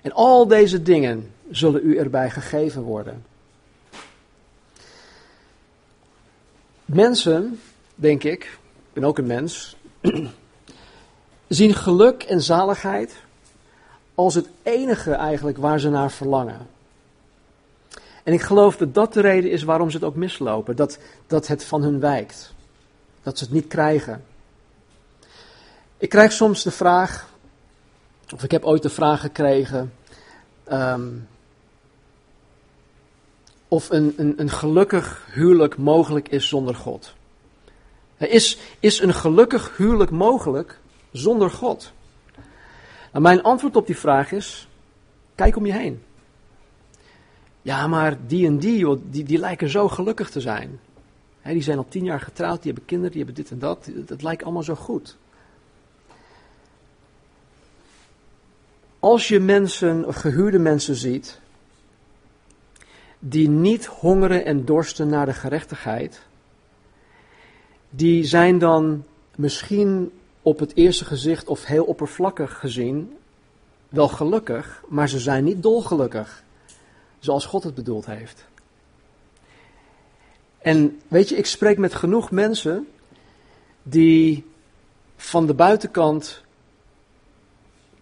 En 0.02 0.12
al 0.12 0.46
deze 0.46 0.82
dingen 0.82 1.30
zullen 1.50 1.80
u 1.84 1.96
erbij 1.96 2.30
gegeven 2.30 2.82
worden. 2.82 3.31
Mensen, 6.92 7.60
denk 7.94 8.24
ik, 8.24 8.44
ik 8.44 8.92
ben 8.92 9.04
ook 9.04 9.18
een 9.18 9.26
mens, 9.26 9.76
zien 11.48 11.74
geluk 11.74 12.22
en 12.22 12.40
zaligheid 12.40 13.14
als 14.14 14.34
het 14.34 14.48
enige 14.62 15.12
eigenlijk 15.12 15.58
waar 15.58 15.80
ze 15.80 15.90
naar 15.90 16.10
verlangen. 16.10 16.66
En 18.22 18.32
ik 18.32 18.40
geloof 18.40 18.76
dat 18.76 18.94
dat 18.94 19.12
de 19.12 19.20
reden 19.20 19.50
is 19.50 19.62
waarom 19.62 19.90
ze 19.90 19.96
het 19.96 20.06
ook 20.06 20.14
mislopen. 20.14 20.76
Dat, 20.76 20.98
dat 21.26 21.46
het 21.46 21.64
van 21.64 21.82
hun 21.82 22.00
wijkt. 22.00 22.54
Dat 23.22 23.38
ze 23.38 23.44
het 23.44 23.52
niet 23.52 23.66
krijgen. 23.66 24.24
Ik 25.98 26.08
krijg 26.08 26.32
soms 26.32 26.62
de 26.62 26.70
vraag, 26.70 27.28
of 28.34 28.42
ik 28.42 28.50
heb 28.50 28.64
ooit 28.64 28.82
de 28.82 28.90
vraag 28.90 29.20
gekregen, 29.20 29.92
ehm, 30.64 31.08
of 33.72 33.90
een, 33.90 34.14
een, 34.16 34.40
een 34.40 34.50
gelukkig 34.50 35.26
huwelijk 35.32 35.76
mogelijk 35.76 36.28
is 36.28 36.48
zonder 36.48 36.74
God. 36.74 37.14
Is, 38.16 38.58
is 38.80 39.00
een 39.00 39.14
gelukkig 39.14 39.76
huwelijk 39.76 40.10
mogelijk 40.10 40.78
zonder 41.12 41.50
God? 41.50 41.92
Nou, 43.12 43.22
mijn 43.22 43.42
antwoord 43.42 43.76
op 43.76 43.86
die 43.86 43.96
vraag 43.96 44.32
is: 44.32 44.68
kijk 45.34 45.56
om 45.56 45.66
je 45.66 45.72
heen. 45.72 46.02
Ja, 47.62 47.86
maar 47.86 48.16
die 48.26 48.46
en 48.46 48.58
die, 48.58 48.98
die, 49.10 49.24
die 49.24 49.38
lijken 49.38 49.68
zo 49.68 49.88
gelukkig 49.88 50.30
te 50.30 50.40
zijn. 50.40 50.80
die 51.42 51.62
zijn 51.62 51.78
al 51.78 51.86
tien 51.88 52.04
jaar 52.04 52.20
getrouwd, 52.20 52.62
die 52.62 52.72
hebben 52.72 52.84
kinderen, 52.84 53.12
die 53.16 53.24
hebben 53.24 53.42
dit 53.42 53.52
en 53.52 53.58
dat. 53.58 53.90
Dat 54.06 54.22
lijkt 54.22 54.42
allemaal 54.42 54.62
zo 54.62 54.74
goed. 54.74 55.16
Als 58.98 59.28
je 59.28 59.40
mensen, 59.40 60.06
of 60.06 60.16
gehuurde 60.16 60.58
mensen 60.58 60.94
ziet, 60.94 61.40
die 63.24 63.48
niet 63.48 63.86
hongeren 63.86 64.44
en 64.44 64.64
dorsten 64.64 65.08
naar 65.08 65.26
de 65.26 65.32
gerechtigheid, 65.32 66.22
die 67.90 68.24
zijn 68.24 68.58
dan 68.58 69.04
misschien 69.36 70.12
op 70.42 70.58
het 70.58 70.76
eerste 70.76 71.04
gezicht 71.04 71.46
of 71.46 71.64
heel 71.64 71.84
oppervlakkig 71.84 72.58
gezien 72.58 73.16
wel 73.88 74.08
gelukkig, 74.08 74.82
maar 74.88 75.08
ze 75.08 75.18
zijn 75.18 75.44
niet 75.44 75.62
dolgelukkig, 75.62 76.42
zoals 77.18 77.46
God 77.46 77.62
het 77.62 77.74
bedoeld 77.74 78.06
heeft. 78.06 78.46
En 80.58 81.00
weet 81.08 81.28
je, 81.28 81.36
ik 81.36 81.46
spreek 81.46 81.78
met 81.78 81.94
genoeg 81.94 82.30
mensen 82.30 82.88
die 83.82 84.44
van 85.16 85.46
de 85.46 85.54
buitenkant 85.54 86.42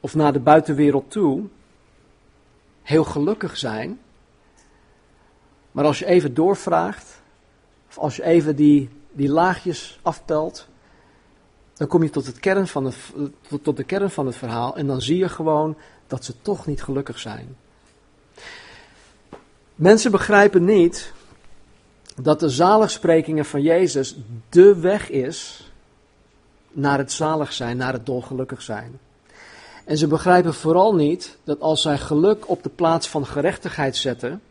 of 0.01 0.15
naar 0.15 0.33
de 0.33 0.41
buitenwereld 0.41 1.11
toe 1.11 1.43
heel 2.83 3.05
gelukkig 3.05 3.57
zijn. 3.57 4.01
Maar 5.73 5.85
als 5.85 5.99
je 5.99 6.07
even 6.07 6.35
doorvraagt, 6.35 7.21
of 7.89 7.99
als 7.99 8.17
je 8.17 8.25
even 8.25 8.57
die, 8.57 8.89
die 9.13 9.29
laagjes 9.29 9.99
afpelt, 10.03 10.69
dan 11.75 11.89
kom 11.89 12.03
je 12.03 12.11
tot, 12.11 12.27
het 12.27 12.41
kern 12.41 12.67
van 12.67 12.93
tot, 13.49 13.65
tot 13.65 13.77
de 13.77 13.85
kern 13.85 14.11
van 14.11 14.27
het 14.27 14.37
verhaal 14.37 14.77
en 14.77 14.87
dan 14.87 15.01
zie 15.01 15.19
je 15.19 15.29
gewoon 15.29 15.77
dat 16.07 16.25
ze 16.25 16.35
toch 16.43 16.67
niet 16.67 16.83
gelukkig 16.83 17.19
zijn. 17.19 17.57
Mensen 19.75 20.11
begrijpen 20.11 20.65
niet 20.65 21.13
dat 22.23 22.41
de 22.41 22.49
zaligsprekingen 22.49 23.45
van 23.45 23.63
Jezus 23.63 24.17
de 24.49 24.81
weg 24.81 25.11
is 25.11 25.71
naar 26.71 26.99
het 26.99 27.13
zalig 27.13 27.53
zijn, 27.53 27.77
naar 27.77 27.93
het 27.93 28.07
dolgelukkig 28.07 28.63
zijn. 28.63 28.99
En 29.85 29.99
ze 29.99 30.07
begrijpen 30.07 30.55
vooral 30.55 30.95
niet 30.95 31.39
dat 31.45 31.61
als 31.61 31.83
zij 31.83 31.99
geluk 31.99 32.49
op 32.49 32.63
de 32.63 32.69
plaats 32.69 33.09
van 33.09 33.27
gerechtigheid 33.27 33.97
zetten, 33.97 34.43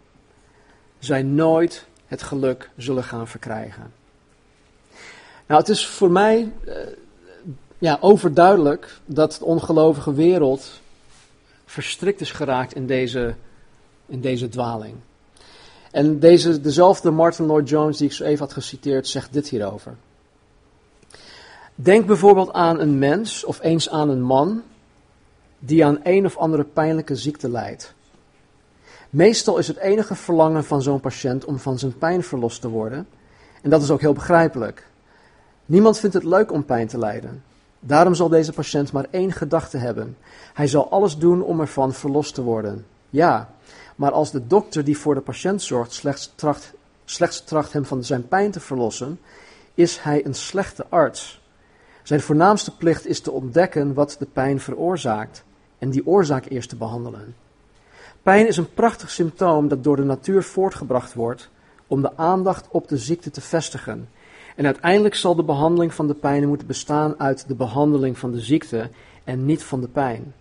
zij 1.00 1.24
nooit 1.24 1.86
het 2.08 2.22
geluk 2.22 2.70
zullen 2.78 3.04
gaan 3.04 3.28
verkrijgen. 3.28 3.94
Nou, 5.46 5.60
het 5.60 5.70
is 5.70 5.88
voor 5.88 6.12
mij 6.12 6.52
uh, 6.68 6.74
ja, 7.78 7.98
overduidelijk 8.02 9.00
dat 9.06 9.36
de 9.40 9.46
ongelovige 9.46 10.14
wereld 10.14 10.82
verstrikt 11.66 12.22
is 12.22 12.32
geraakt 12.32 12.76
in 12.76 12.88
deze, 12.88 13.36
in 14.06 14.22
deze 14.22 14.50
dwaling. 14.50 14.96
En 15.92 16.20
deze, 16.20 16.62
dezelfde 16.62 17.12
Martin 17.12 17.46
Lloyd 17.46 17.70
Jones 17.70 17.98
die 17.98 18.08
ik 18.08 18.14
zo 18.14 18.24
even 18.24 18.40
had 18.40 18.54
geciteerd, 18.54 19.08
zegt 19.08 19.34
dit 19.34 19.50
hierover. 19.50 19.96
Denk 21.76 22.06
bijvoorbeeld 22.06 22.54
aan 22.54 22.80
een 22.80 22.98
mens 22.98 23.44
of 23.44 23.60
eens 23.62 23.90
aan 23.90 24.10
een 24.10 24.22
man 24.22 24.64
die 25.60 25.86
aan 25.86 26.00
een 26.04 26.26
of 26.26 26.38
andere 26.38 26.64
pijnlijke 26.64 27.16
ziekte 27.16 27.50
lijdt. 27.50 27.94
Meestal 29.10 29.58
is 29.58 29.68
het 29.68 29.78
enige 29.78 30.16
verlangen 30.16 30.64
van 30.64 30.82
zo'n 30.82 31.00
patiënt 31.00 31.46
om 31.46 31.60
van 31.60 31.80
zijn 31.80 31.98
pijn 31.98 32.24
verlost 32.24 32.62
te 32.62 32.70
worden. 32.70 33.08
En 33.62 33.70
dat 33.70 33.82
is 33.82 33.92
ook 33.92 34.02
heel 34.02 34.14
begrijpelijk. 34.14 34.88
Niemand 35.66 36.00
vindt 36.00 36.16
het 36.16 36.24
leuk 36.24 36.52
om 36.52 36.66
pijn 36.66 36.88
te 36.88 36.98
lijden. 36.98 37.44
Daarom 37.80 38.14
zal 38.14 38.30
deze 38.30 38.54
patiënt 38.54 38.92
maar 38.92 39.06
één 39.10 39.32
gedachte 39.32 39.78
hebben. 39.78 40.18
Hij 40.54 40.68
zal 40.68 40.92
alles 40.92 41.18
doen 41.18 41.42
om 41.44 41.60
ervan 41.60 41.94
verlost 41.94 42.34
te 42.34 42.42
worden. 42.42 42.86
Ja, 43.10 43.50
maar 43.96 44.12
als 44.12 44.32
de 44.32 44.48
dokter 44.48 44.84
die 44.84 44.98
voor 44.98 45.14
de 45.14 45.22
patiënt 45.22 45.62
zorgt 45.62 45.94
slechts 45.94 46.32
tracht, 46.36 46.74
slechts 47.06 47.44
tracht 47.44 47.74
hem 47.74 47.86
van 47.86 48.04
zijn 48.04 48.28
pijn 48.28 48.52
te 48.52 48.60
verlossen, 48.60 49.20
is 49.74 50.00
hij 50.00 50.26
een 50.26 50.36
slechte 50.36 50.86
arts. 50.90 51.42
Zijn 52.04 52.22
voornaamste 52.22 52.76
plicht 52.78 53.06
is 53.06 53.22
te 53.22 53.32
ontdekken 53.32 53.94
wat 53.94 54.16
de 54.20 54.28
pijn 54.34 54.60
veroorzaakt 54.60 55.44
en 55.78 55.90
die 55.90 56.08
oorzaak 56.08 56.46
eerst 56.50 56.70
te 56.70 56.76
behandelen. 56.76 57.36
Pijn 58.24 58.48
is 58.48 58.58
een 58.58 58.74
prachtig 58.74 59.10
symptoom 59.10 59.68
dat 59.68 59.84
door 59.84 59.96
de 59.96 60.04
natuur 60.04 60.44
voortgebracht 60.44 61.14
wordt 61.14 61.50
om 61.88 62.02
de 62.02 62.18
aandacht 62.18 62.68
op 62.72 62.88
de 62.88 62.98
ziekte 62.98 63.32
te 63.32 63.42
vestigen. 63.42 64.10
En 64.56 64.66
uiteindelijk 64.66 65.16
zal 65.16 65.36
de 65.36 65.44
behandeling 65.44 65.94
van 65.94 66.08
de 66.08 66.14
pijn 66.14 66.48
moeten 66.48 66.68
bestaan 66.68 67.20
uit 67.20 67.48
de 67.48 67.56
behandeling 67.56 68.18
van 68.18 68.32
de 68.32 68.40
ziekte 68.40 68.90
en 69.24 69.46
niet 69.46 69.64
van 69.64 69.82
de 69.82 69.88
pijn. 69.88 70.34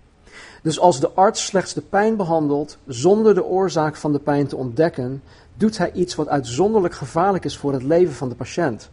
Dus 0.62 0.80
als 0.80 1.00
de 1.00 1.10
arts 1.10 1.44
slechts 1.44 1.74
de 1.74 1.80
pijn 1.80 2.16
behandelt 2.16 2.78
zonder 2.86 3.34
de 3.34 3.44
oorzaak 3.44 3.96
van 3.96 4.12
de 4.12 4.18
pijn 4.18 4.46
te 4.46 4.56
ontdekken, 4.56 5.22
doet 5.54 5.78
hij 5.78 5.92
iets 5.92 6.14
wat 6.14 6.28
uitzonderlijk 6.28 6.94
gevaarlijk 6.94 7.44
is 7.44 7.56
voor 7.56 7.72
het 7.72 7.82
leven 7.82 8.14
van 8.14 8.28
de 8.28 8.34
patiënt. 8.34 8.90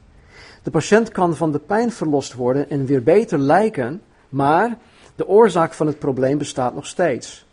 De 0.64 0.72
patiënt 0.72 1.12
kan 1.12 1.36
van 1.36 1.52
de 1.52 1.60
pijn 1.60 1.92
verlost 1.92 2.34
worden 2.34 2.70
en 2.70 2.86
weer 2.86 3.04
beter 3.04 3.40
lijken, 3.40 4.02
maar 4.30 4.78
de 5.16 5.28
oorzaak 5.28 5.74
van 5.74 5.88
het 5.88 6.00
probleem 6.00 6.38
bestaat 6.38 6.76
nog 6.76 6.86
steeds. 6.86 7.45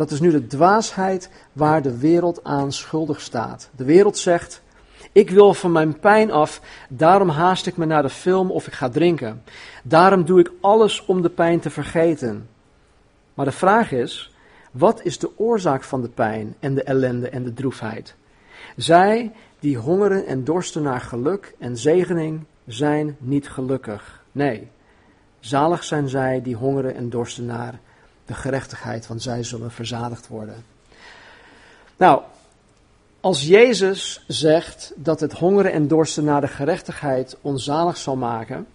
Dat 0.00 0.10
is 0.10 0.20
nu 0.20 0.30
de 0.30 0.46
dwaasheid 0.46 1.30
waar 1.52 1.82
de 1.82 1.98
wereld 1.98 2.44
aan 2.44 2.72
schuldig 2.72 3.20
staat. 3.20 3.70
De 3.76 3.84
wereld 3.84 4.18
zegt: 4.18 4.62
Ik 5.12 5.30
wil 5.30 5.54
van 5.54 5.72
mijn 5.72 5.98
pijn 5.98 6.30
af, 6.30 6.60
daarom 6.88 7.28
haast 7.28 7.66
ik 7.66 7.76
me 7.76 7.84
naar 7.84 8.02
de 8.02 8.10
film 8.10 8.50
of 8.50 8.66
ik 8.66 8.72
ga 8.72 8.88
drinken. 8.88 9.42
Daarom 9.82 10.24
doe 10.24 10.40
ik 10.40 10.52
alles 10.60 11.04
om 11.04 11.22
de 11.22 11.28
pijn 11.28 11.60
te 11.60 11.70
vergeten. 11.70 12.48
Maar 13.34 13.44
de 13.44 13.52
vraag 13.52 13.92
is: 13.92 14.34
wat 14.70 15.04
is 15.04 15.18
de 15.18 15.38
oorzaak 15.38 15.82
van 15.84 16.02
de 16.02 16.08
pijn 16.08 16.54
en 16.60 16.74
de 16.74 16.82
ellende 16.82 17.28
en 17.28 17.42
de 17.42 17.52
droefheid? 17.52 18.14
Zij 18.76 19.32
die 19.58 19.76
hongeren 19.76 20.26
en 20.26 20.44
dorsten 20.44 20.82
naar 20.82 21.00
geluk 21.00 21.54
en 21.58 21.76
zegening 21.76 22.44
zijn 22.66 23.16
niet 23.18 23.48
gelukkig. 23.48 24.24
Nee, 24.32 24.68
zalig 25.40 25.84
zijn 25.84 26.08
zij 26.08 26.42
die 26.42 26.56
hongeren 26.56 26.94
en 26.94 27.10
dorsten 27.10 27.46
naar 27.46 27.80
de 28.30 28.36
gerechtigheid, 28.36 29.06
want 29.06 29.22
zij 29.22 29.42
zullen 29.42 29.70
verzadigd 29.70 30.28
worden. 30.28 30.64
Nou, 31.96 32.22
als 33.20 33.46
Jezus 33.46 34.24
zegt 34.26 34.92
dat 34.96 35.20
het 35.20 35.32
hongeren 35.32 35.72
en 35.72 35.88
dorsten 35.88 36.24
naar 36.24 36.40
de 36.40 36.48
gerechtigheid 36.48 37.36
onzalig 37.40 37.96
zal 37.96 38.16
maken, 38.16 38.66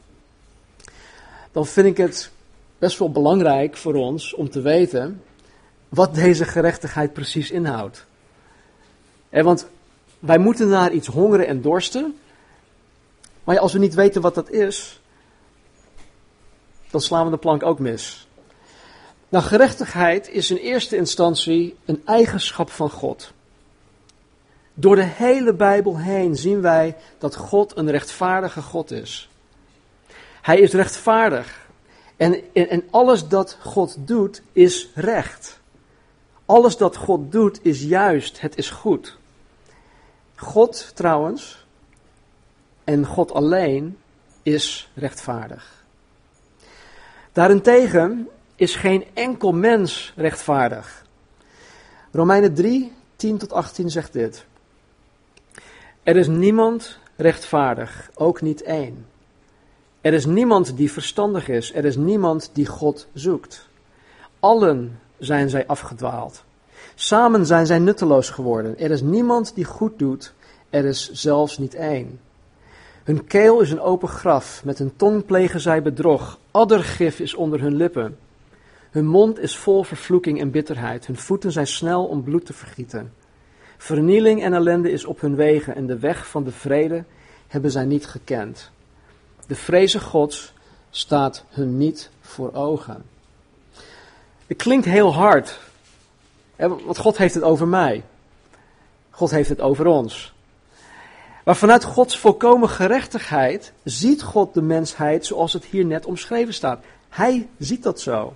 dan 1.51 1.65
vind 1.65 1.87
ik 1.87 1.97
het 1.97 2.31
best 2.77 2.99
wel 2.99 3.11
belangrijk 3.11 3.77
voor 3.77 3.93
ons 3.93 4.33
om 4.33 4.49
te 4.49 4.61
weten 4.61 5.23
wat 5.89 6.15
deze 6.15 6.45
gerechtigheid 6.45 7.13
precies 7.13 7.51
inhoudt. 7.51 8.05
want 9.29 9.67
wij 10.19 10.37
moeten 10.37 10.67
naar 10.67 10.91
iets 10.91 11.07
hongeren 11.07 11.47
en 11.47 11.61
dorsten, 11.61 12.17
maar 13.43 13.59
als 13.59 13.73
we 13.73 13.79
niet 13.79 13.93
weten 13.93 14.21
wat 14.21 14.35
dat 14.35 14.49
is, 14.49 14.99
dan 16.89 17.01
slaan 17.01 17.25
we 17.25 17.31
de 17.31 17.37
plank 17.37 17.63
ook 17.63 17.79
mis. 17.79 18.24
Nou, 19.29 19.43
gerechtigheid 19.43 20.29
is 20.29 20.51
in 20.51 20.57
eerste 20.57 20.95
instantie 20.95 21.75
een 21.85 22.01
eigenschap 22.05 22.69
van 22.69 22.89
God. 22.89 23.33
Door 24.73 24.95
de 24.95 25.03
hele 25.03 25.53
Bijbel 25.53 25.97
heen 25.97 26.35
zien 26.35 26.61
wij 26.61 26.95
dat 27.17 27.35
God 27.35 27.77
een 27.77 27.91
rechtvaardige 27.91 28.61
God 28.61 28.91
is. 28.91 29.29
Hij 30.41 30.59
is 30.59 30.73
rechtvaardig. 30.73 31.67
En, 32.17 32.33
en, 32.53 32.69
en 32.69 32.83
alles 32.91 33.27
dat 33.27 33.57
God 33.61 33.95
doet 33.99 34.41
is 34.51 34.89
recht. 34.93 35.59
Alles 36.45 36.77
dat 36.77 36.95
God 36.95 37.31
doet 37.31 37.59
is 37.61 37.81
juist, 37.81 38.41
het 38.41 38.57
is 38.57 38.69
goed. 38.69 39.17
God 40.35 40.91
trouwens, 40.95 41.65
en 42.83 43.05
God 43.05 43.31
alleen, 43.31 43.97
is 44.43 44.89
rechtvaardig. 44.93 45.83
Daarentegen 47.31 48.29
is 48.55 48.75
geen 48.75 49.05
enkel 49.13 49.51
mens 49.51 50.13
rechtvaardig. 50.15 51.05
Romeinen 52.11 52.53
3, 52.53 52.91
10 53.15 53.37
tot 53.37 53.53
18 53.53 53.89
zegt 53.89 54.13
dit. 54.13 54.45
Er 56.03 56.15
is 56.15 56.27
niemand 56.27 56.97
rechtvaardig, 57.15 58.09
ook 58.13 58.41
niet 58.41 58.61
één. 58.61 59.05
Er 60.01 60.13
is 60.13 60.25
niemand 60.25 60.77
die 60.77 60.91
verstandig 60.91 61.47
is, 61.47 61.73
er 61.73 61.85
is 61.85 61.95
niemand 61.95 62.49
die 62.53 62.65
God 62.65 63.07
zoekt. 63.13 63.67
Allen 64.39 64.99
zijn 65.17 65.49
zij 65.49 65.67
afgedwaald. 65.67 66.43
Samen 66.95 67.45
zijn 67.45 67.65
zij 67.65 67.79
nutteloos 67.79 68.29
geworden. 68.29 68.79
Er 68.79 68.91
is 68.91 69.01
niemand 69.01 69.55
die 69.55 69.65
goed 69.65 69.99
doet, 69.99 70.33
er 70.69 70.85
is 70.85 71.11
zelfs 71.11 71.57
niet 71.57 71.73
één. 71.73 72.19
Hun 73.03 73.25
keel 73.25 73.61
is 73.61 73.71
een 73.71 73.81
open 73.81 74.07
graf, 74.07 74.61
met 74.63 74.77
hun 74.77 74.95
tong 74.95 75.25
plegen 75.25 75.59
zij 75.59 75.81
bedrog. 75.81 76.39
Addergif 76.51 77.19
is 77.19 77.33
onder 77.33 77.61
hun 77.61 77.75
lippen. 77.75 78.17
Hun 78.95 79.07
mond 79.07 79.39
is 79.39 79.57
vol 79.57 79.83
vervloeking 79.83 80.39
en 80.39 80.51
bitterheid. 80.51 81.05
Hun 81.05 81.17
voeten 81.17 81.51
zijn 81.51 81.67
snel 81.67 82.05
om 82.05 82.23
bloed 82.23 82.45
te 82.45 82.53
vergieten. 82.53 83.13
Vernieling 83.77 84.43
en 84.43 84.53
ellende 84.53 84.91
is 84.91 85.05
op 85.05 85.21
hun 85.21 85.35
wegen 85.35 85.75
en 85.75 85.85
de 85.85 85.99
weg 85.99 86.27
van 86.27 86.43
de 86.43 86.51
vrede 86.51 87.03
hebben 87.47 87.71
zij 87.71 87.85
niet 87.85 88.05
gekend. 88.05 88.71
De 89.47 89.55
vreze 89.55 89.99
Gods 89.99 90.53
staat 90.89 91.43
hun 91.49 91.77
niet 91.77 92.09
voor 92.21 92.53
ogen. 92.53 93.03
Het 94.47 94.57
klinkt 94.57 94.85
heel 94.85 95.13
hard, 95.13 95.59
want 96.55 96.97
God 96.97 97.17
heeft 97.17 97.33
het 97.33 97.43
over 97.43 97.67
mij. 97.67 98.03
God 99.09 99.31
heeft 99.31 99.49
het 99.49 99.61
over 99.61 99.85
ons. 99.85 100.33
Maar 101.43 101.55
vanuit 101.55 101.83
Gods 101.83 102.17
volkomen 102.17 102.69
gerechtigheid 102.69 103.73
ziet 103.83 104.23
God 104.23 104.53
de 104.53 104.61
mensheid 104.61 105.25
zoals 105.25 105.53
het 105.53 105.65
hier 105.65 105.85
net 105.85 106.05
omschreven 106.05 106.53
staat. 106.53 106.83
Hij 107.09 107.49
ziet 107.57 107.83
dat 107.83 108.01
zo. 108.01 108.33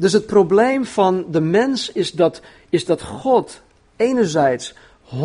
Dus 0.00 0.12
het 0.12 0.26
probleem 0.26 0.84
van 0.84 1.26
de 1.30 1.40
mens 1.40 1.92
is 1.92 2.12
dat, 2.12 2.40
is 2.68 2.84
dat 2.84 3.02
God 3.02 3.62
enerzijds 3.96 4.74
100% 5.14 5.16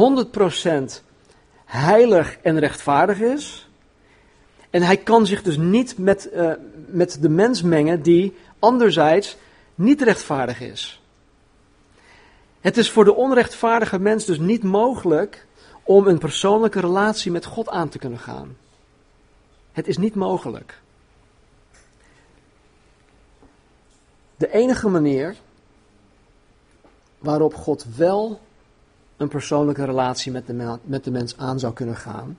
heilig 1.65 2.38
en 2.41 2.60
rechtvaardig 2.60 3.20
is. 3.20 3.70
En 4.70 4.82
hij 4.82 4.98
kan 4.98 5.25
zich 5.25 5.41
dus 5.41 5.58
niet 5.58 5.97
met, 5.97 6.30
uh, 6.34 6.52
met 6.88 7.17
de 7.21 7.30
mens 7.30 7.62
mengen 7.62 8.02
die 8.02 8.36
anderzijds 8.60 9.38
niet 9.76 10.02
rechtvaardig 10.02 10.62
is. 10.62 11.02
Het 12.62 12.78
is 12.78 12.91
voor 12.91 13.04
de 13.04 13.15
onrechtvaardige 13.15 14.00
mens 14.00 14.26
dus 14.26 14.39
niet 14.39 14.63
mogelijk 14.63 15.45
om 15.84 16.08
een 16.08 16.19
persoonlijke 16.19 16.80
relatie 16.80 17.32
met 17.32 17.45
God 17.45 17.69
aan 17.69 17.89
te 17.89 17.97
kunnen 17.97 18.19
gaan. 18.19 18.58
Het 19.71 19.88
is 19.88 19.97
niet 19.97 20.15
mogelijk. 20.15 20.84
De 24.38 24.52
enige 24.52 24.89
manier 24.89 25.36
waarop 27.19 27.56
God 27.56 27.86
wel 27.95 28.39
een 29.17 29.28
persoonlijke 29.28 29.86
relatie 29.86 30.32
met 30.32 30.48
de, 30.48 30.78
met 30.84 31.04
de 31.04 31.12
mens 31.12 31.38
aan 31.38 31.60
zou 31.60 31.74
kunnen 31.74 31.95
gaan, 31.95 32.38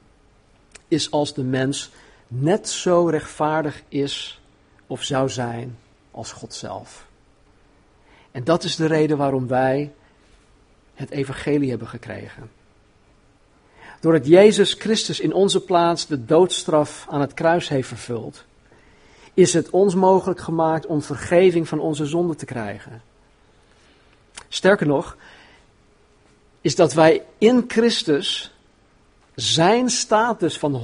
is 0.88 1.10
als 1.10 1.34
de 1.34 1.42
mens 1.42 1.90
net 2.28 2.68
zo 2.68 3.06
rechtvaardig 3.06 3.82
is 3.88 4.40
of 4.86 5.02
zou 5.02 5.28
zijn 5.28 5.78
als 6.10 6.32
God 6.32 6.54
zelf. 6.54 7.06
En 8.30 8.44
dat 8.44 8.64
is 8.64 8.76
de 8.76 8.86
reden 8.86 9.16
waarom 9.16 9.46
wij 9.46 9.92
het 10.94 11.10
evangelie 11.10 11.70
hebben 11.70 11.88
gekregen. 11.88 12.50
Doordat 14.00 14.26
Jezus 14.26 14.72
Christus 14.72 15.20
in 15.20 15.32
onze 15.32 15.60
plaats 15.60 16.06
de 16.06 16.24
doodstraf 16.24 17.06
aan 17.08 17.20
het 17.20 17.34
kruis 17.34 17.68
heeft 17.68 17.88
vervuld, 17.88 18.44
is 19.36 19.52
het 19.52 19.70
ons 19.70 19.94
mogelijk 19.94 20.40
gemaakt 20.40 20.86
om 20.86 21.02
vergeving 21.02 21.68
van 21.68 21.80
onze 21.80 22.06
zonden 22.06 22.36
te 22.36 22.44
krijgen. 22.44 23.02
Sterker 24.48 24.86
nog, 24.86 25.16
is 26.60 26.74
dat 26.74 26.92
wij 26.92 27.22
in 27.38 27.64
Christus 27.68 28.54
zijn 29.34 29.90
status 29.90 30.58
van 30.58 30.80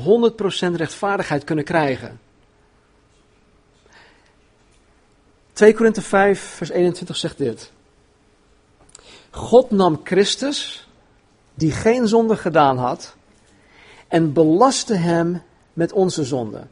100% 0.73 0.77
rechtvaardigheid 0.77 1.45
kunnen 1.45 1.65
krijgen. 1.65 2.21
2 5.53 5.75
Korinthe 5.75 6.03
5, 6.03 6.41
vers 6.41 6.71
21 6.71 7.17
zegt 7.17 7.39
dit. 7.39 7.73
God 9.31 9.71
nam 9.71 10.01
Christus, 10.05 10.89
die 11.55 11.73
geen 11.73 12.09
zonde 12.09 12.37
gedaan 12.37 12.79
had, 12.79 13.15
en 14.09 14.33
belastte 14.33 14.95
hem 14.95 15.43
met 15.73 15.93
onze 15.93 16.25
zonden. 16.25 16.71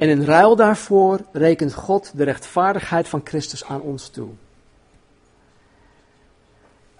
En 0.00 0.08
in 0.08 0.24
ruil 0.24 0.56
daarvoor 0.56 1.20
rekent 1.32 1.74
God 1.74 2.10
de 2.14 2.24
rechtvaardigheid 2.24 3.08
van 3.08 3.20
Christus 3.24 3.64
aan 3.64 3.80
ons 3.80 4.08
toe. 4.08 4.28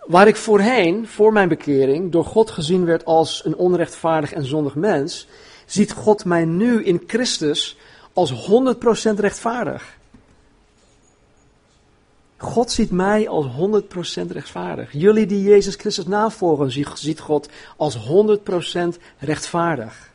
Waar 0.07 0.29
ik 0.29 0.37
voorheen, 0.37 1.07
voor 1.07 1.33
mijn 1.33 1.49
bekering, 1.49 2.13
door 2.13 2.25
God 2.25 2.51
gezien 2.51 2.85
werd 2.85 3.05
als 3.05 3.45
een 3.45 3.57
onrechtvaardig 3.57 4.33
en 4.33 4.45
zondig 4.45 4.75
mens, 4.75 5.29
ziet 5.67 5.93
God 5.93 6.25
mij 6.25 6.45
nu 6.45 6.85
in 6.85 7.03
Christus 7.07 7.77
als 8.13 8.51
100% 9.13 9.15
rechtvaardig. 9.15 9.97
God 12.37 12.71
ziet 12.71 12.91
mij 12.91 13.29
als 13.29 13.47
100% 14.25 14.31
rechtvaardig. 14.33 14.93
Jullie 14.93 15.27
die 15.27 15.43
Jezus 15.43 15.75
Christus 15.75 16.07
navolgen, 16.07 16.87
ziet 16.95 17.21
God 17.21 17.49
als 17.77 17.99
100% 17.99 18.01
rechtvaardig. 19.19 20.10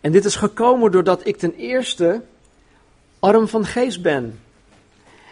En 0.00 0.12
dit 0.12 0.24
is 0.24 0.36
gekomen 0.36 0.90
doordat 0.90 1.26
ik 1.26 1.36
ten 1.36 1.54
eerste 1.54 2.22
arm 3.18 3.48
van 3.48 3.64
geest 3.66 4.02
ben. 4.02 4.40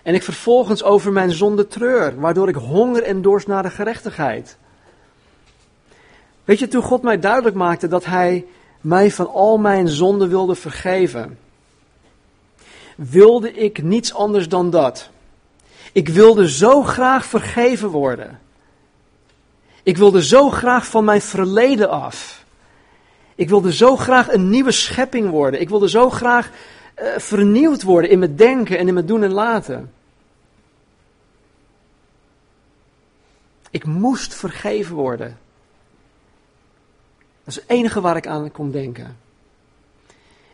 En 0.02 0.14
ik 0.14 0.22
vervolgens 0.22 0.82
over 0.82 1.12
mijn 1.12 1.32
zonde 1.32 1.66
treur, 1.66 2.20
waardoor 2.20 2.48
ik 2.48 2.54
honger 2.54 3.02
en 3.02 3.22
dorst 3.22 3.46
naar 3.46 3.62
de 3.62 3.70
gerechtigheid. 3.70 4.56
Weet 6.44 6.58
je, 6.58 6.68
toen 6.68 6.82
God 6.82 7.02
mij 7.02 7.18
duidelijk 7.18 7.56
maakte 7.56 7.88
dat 7.88 8.04
Hij 8.04 8.46
mij 8.80 9.10
van 9.10 9.32
al 9.32 9.58
mijn 9.58 9.88
zonden 9.88 10.28
wilde 10.28 10.54
vergeven, 10.54 11.38
wilde 12.96 13.52
ik 13.52 13.82
niets 13.82 14.14
anders 14.14 14.48
dan 14.48 14.70
dat. 14.70 15.10
Ik 15.92 16.08
wilde 16.08 16.50
zo 16.50 16.82
graag 16.82 17.24
vergeven 17.24 17.88
worden. 17.88 18.40
Ik 19.82 19.96
wilde 19.96 20.24
zo 20.24 20.50
graag 20.50 20.86
van 20.86 21.04
mijn 21.04 21.22
verleden 21.22 21.90
af. 21.90 22.44
Ik 23.36 23.48
wilde 23.48 23.72
zo 23.72 23.96
graag 23.96 24.32
een 24.32 24.50
nieuwe 24.50 24.72
schepping 24.72 25.30
worden. 25.30 25.60
Ik 25.60 25.68
wilde 25.68 25.88
zo 25.88 26.10
graag 26.10 26.50
uh, 26.98 27.08
vernieuwd 27.16 27.82
worden 27.82 28.10
in 28.10 28.18
mijn 28.18 28.36
denken 28.36 28.78
en 28.78 28.88
in 28.88 28.94
mijn 28.94 29.06
doen 29.06 29.22
en 29.22 29.32
laten. 29.32 29.92
Ik 33.70 33.84
moest 33.84 34.34
vergeven 34.34 34.94
worden. 34.94 35.38
Dat 37.44 37.54
is 37.54 37.54
het 37.54 37.64
enige 37.66 38.00
waar 38.00 38.16
ik 38.16 38.26
aan 38.26 38.50
kon 38.50 38.70
denken. 38.70 39.16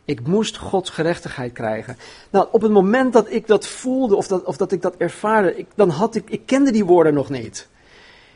Ik 0.05 0.27
moest 0.27 0.57
Gods 0.57 0.90
gerechtigheid 0.90 1.53
krijgen. 1.53 1.97
Nou, 2.31 2.49
op 2.53 2.62
het 2.62 2.73
moment 2.73 3.12
dat 3.12 3.31
ik 3.31 3.47
dat 3.47 3.66
voelde 3.66 4.16
of 4.16 4.27
dat, 4.27 4.45
of 4.45 4.57
dat 4.57 4.73
ik 4.73 4.83
dat 4.83 4.97
ervaarde, 4.97 5.57
ik, 5.57 5.66
dan 5.75 5.88
had 5.88 6.14
ik, 6.14 6.31
ik 6.31 6.47
kende 6.47 6.71
die 6.71 6.85
woorden 6.85 7.14
nog 7.14 7.29
niet. 7.29 7.68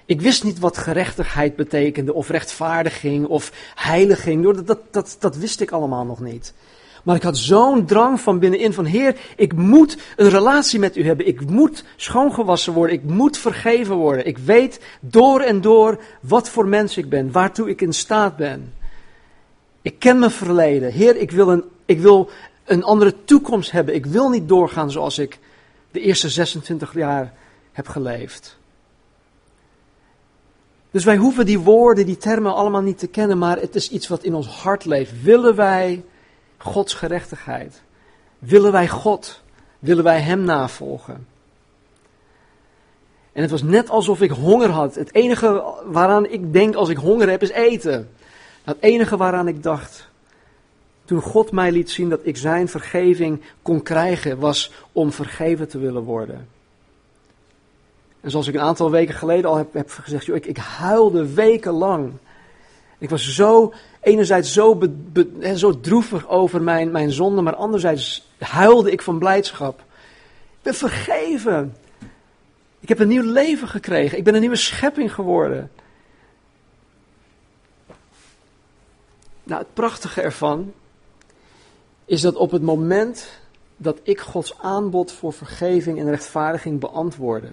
Ik 0.06 0.20
wist 0.20 0.44
niet 0.44 0.58
wat 0.58 0.78
gerechtigheid 0.78 1.56
betekende, 1.56 2.14
of 2.14 2.28
rechtvaardiging, 2.28 3.26
of 3.26 3.52
heiliging. 3.74 4.44
Dat, 4.44 4.66
dat, 4.66 4.78
dat, 4.90 5.16
dat 5.20 5.36
wist 5.36 5.60
ik 5.60 5.70
allemaal 5.70 6.04
nog 6.04 6.20
niet. 6.20 6.54
Maar 7.06 7.16
ik 7.16 7.22
had 7.22 7.36
zo'n 7.36 7.86
drang 7.86 8.20
van 8.20 8.38
binnenin 8.38 8.72
van 8.72 8.84
Heer, 8.84 9.16
ik 9.36 9.52
moet 9.52 9.98
een 10.16 10.28
relatie 10.28 10.78
met 10.78 10.96
u 10.96 11.04
hebben. 11.04 11.26
Ik 11.26 11.50
moet 11.50 11.84
schoongewassen 11.96 12.72
worden. 12.72 12.96
Ik 12.96 13.02
moet 13.02 13.38
vergeven 13.38 13.94
worden. 13.94 14.26
Ik 14.26 14.38
weet 14.38 14.80
door 15.00 15.40
en 15.40 15.60
door 15.60 16.00
wat 16.20 16.48
voor 16.48 16.66
mens 16.66 16.96
ik 16.96 17.08
ben, 17.08 17.32
waartoe 17.32 17.68
ik 17.68 17.80
in 17.80 17.92
staat 17.92 18.36
ben. 18.36 18.74
Ik 19.82 19.98
ken 19.98 20.18
mijn 20.18 20.30
verleden. 20.30 20.92
Heer, 20.92 21.16
ik 21.16 21.30
wil 21.30 21.50
een, 21.50 21.64
ik 21.84 22.00
wil 22.00 22.30
een 22.64 22.82
andere 22.82 23.14
toekomst 23.24 23.70
hebben. 23.70 23.94
Ik 23.94 24.06
wil 24.06 24.28
niet 24.28 24.48
doorgaan 24.48 24.90
zoals 24.90 25.18
ik 25.18 25.38
de 25.90 26.00
eerste 26.00 26.28
26 26.28 26.94
jaar 26.94 27.32
heb 27.72 27.88
geleefd. 27.88 28.58
Dus 30.96 31.04
wij 31.04 31.16
hoeven 31.16 31.46
die 31.46 31.58
woorden, 31.58 32.06
die 32.06 32.16
termen 32.16 32.54
allemaal 32.54 32.80
niet 32.80 32.98
te 32.98 33.06
kennen, 33.06 33.38
maar 33.38 33.60
het 33.60 33.74
is 33.74 33.90
iets 33.90 34.08
wat 34.08 34.22
in 34.22 34.34
ons 34.34 34.46
hart 34.46 34.84
leeft. 34.84 35.22
Willen 35.22 35.54
wij 35.54 36.04
Gods 36.56 36.94
gerechtigheid? 36.94 37.82
Willen 38.38 38.72
wij 38.72 38.88
God? 38.88 39.42
Willen 39.78 40.04
wij 40.04 40.20
Hem 40.20 40.44
navolgen? 40.44 41.26
En 43.32 43.42
het 43.42 43.50
was 43.50 43.62
net 43.62 43.90
alsof 43.90 44.20
ik 44.20 44.30
honger 44.30 44.70
had. 44.70 44.94
Het 44.94 45.14
enige 45.14 45.64
waaraan 45.84 46.26
ik 46.26 46.52
denk 46.52 46.74
als 46.74 46.88
ik 46.88 46.96
honger 46.96 47.30
heb 47.30 47.42
is 47.42 47.50
eten. 47.50 48.10
Het 48.64 48.76
enige 48.80 49.16
waaraan 49.16 49.48
ik 49.48 49.62
dacht 49.62 50.08
toen 51.04 51.20
God 51.20 51.50
mij 51.50 51.72
liet 51.72 51.90
zien 51.90 52.08
dat 52.08 52.20
ik 52.22 52.36
Zijn 52.36 52.68
vergeving 52.68 53.40
kon 53.62 53.82
krijgen, 53.82 54.38
was 54.38 54.72
om 54.92 55.12
vergeven 55.12 55.68
te 55.68 55.78
willen 55.78 56.02
worden. 56.02 56.55
En 58.26 58.32
zoals 58.32 58.46
ik 58.46 58.54
een 58.54 58.60
aantal 58.60 58.90
weken 58.90 59.14
geleden 59.14 59.50
al 59.50 59.56
heb, 59.56 59.72
heb 59.72 59.90
gezegd, 59.90 60.24
joh, 60.24 60.36
ik, 60.36 60.46
ik 60.46 60.56
huilde 60.56 61.34
wekenlang. 61.34 62.12
Ik 62.98 63.10
was 63.10 63.34
zo, 63.34 63.72
enerzijds 64.00 64.52
zo, 64.52 64.80
zo 65.54 65.80
droevig 65.80 66.28
over 66.28 66.62
mijn, 66.62 66.90
mijn 66.90 67.12
zonde, 67.12 67.42
maar 67.42 67.54
anderzijds 67.54 68.30
huilde 68.38 68.90
ik 68.90 69.02
van 69.02 69.18
blijdschap. 69.18 69.78
Ik 69.78 70.62
ben 70.62 70.74
vergeven. 70.74 71.76
Ik 72.80 72.88
heb 72.88 72.98
een 72.98 73.08
nieuw 73.08 73.32
leven 73.32 73.68
gekregen. 73.68 74.18
Ik 74.18 74.24
ben 74.24 74.34
een 74.34 74.40
nieuwe 74.40 74.56
schepping 74.56 75.14
geworden. 75.14 75.70
Nou, 79.42 79.60
het 79.60 79.74
prachtige 79.74 80.20
ervan 80.20 80.72
is 82.04 82.20
dat 82.20 82.34
op 82.34 82.50
het 82.50 82.62
moment 82.62 83.28
dat 83.76 84.00
ik 84.02 84.20
Gods 84.20 84.58
aanbod 84.58 85.12
voor 85.12 85.32
vergeving 85.32 85.98
en 85.98 86.10
rechtvaardiging 86.10 86.80
beantwoordde, 86.80 87.50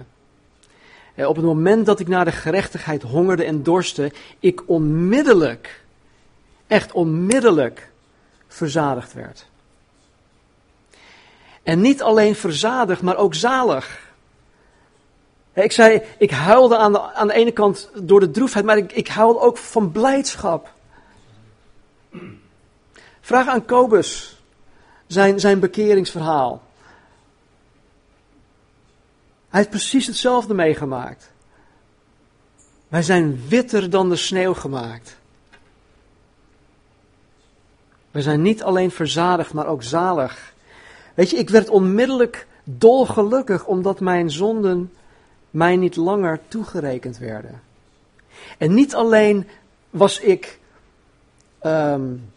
op 1.15 1.35
het 1.35 1.45
moment 1.45 1.85
dat 1.85 1.99
ik 1.99 2.07
naar 2.07 2.25
de 2.25 2.31
gerechtigheid 2.31 3.01
hongerde 3.01 3.43
en 3.43 3.63
dorste, 3.63 4.11
ik 4.39 4.63
onmiddellijk, 4.65 5.83
echt 6.67 6.91
onmiddellijk, 6.91 7.91
verzadigd 8.47 9.13
werd. 9.13 9.45
En 11.63 11.81
niet 11.81 12.01
alleen 12.01 12.35
verzadigd, 12.35 13.01
maar 13.01 13.17
ook 13.17 13.33
zalig. 13.33 14.11
Ik 15.53 15.71
zei, 15.71 16.01
ik 16.17 16.31
huilde 16.31 16.77
aan 16.77 16.91
de, 16.91 17.13
aan 17.13 17.27
de 17.27 17.33
ene 17.33 17.51
kant 17.51 17.89
door 17.95 18.19
de 18.19 18.31
droefheid, 18.31 18.65
maar 18.65 18.77
ik, 18.77 18.91
ik 18.91 19.07
huilde 19.07 19.39
ook 19.39 19.57
van 19.57 19.91
blijdschap. 19.91 20.71
Vraag 23.21 23.47
aan 23.47 23.65
Kobus 23.65 24.41
zijn, 25.07 25.39
zijn 25.39 25.59
bekeringsverhaal. 25.59 26.61
Hij 29.53 29.61
heeft 29.61 29.73
precies 29.73 30.07
hetzelfde 30.07 30.53
meegemaakt. 30.53 31.31
Wij 32.87 33.01
zijn 33.01 33.47
witter 33.47 33.89
dan 33.89 34.09
de 34.09 34.15
sneeuw 34.15 34.53
gemaakt. 34.53 35.17
We 38.11 38.21
zijn 38.21 38.41
niet 38.41 38.63
alleen 38.63 38.91
verzadigd, 38.91 39.53
maar 39.53 39.67
ook 39.67 39.83
zalig. 39.83 40.53
Weet 41.13 41.29
je, 41.29 41.37
ik 41.37 41.49
werd 41.49 41.69
onmiddellijk 41.69 42.47
dolgelukkig 42.63 43.65
omdat 43.65 43.99
mijn 43.99 44.31
zonden 44.31 44.93
mij 45.49 45.75
niet 45.75 45.95
langer 45.95 46.39
toegerekend 46.47 47.17
werden. 47.17 47.61
En 48.57 48.73
niet 48.73 48.95
alleen 48.95 49.47
was 49.89 50.19
ik 50.19 50.59
um, 51.61 52.31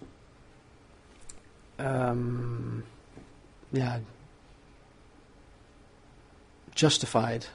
um, 1.77 2.85
ja, 3.69 4.01
justified. 6.81 7.51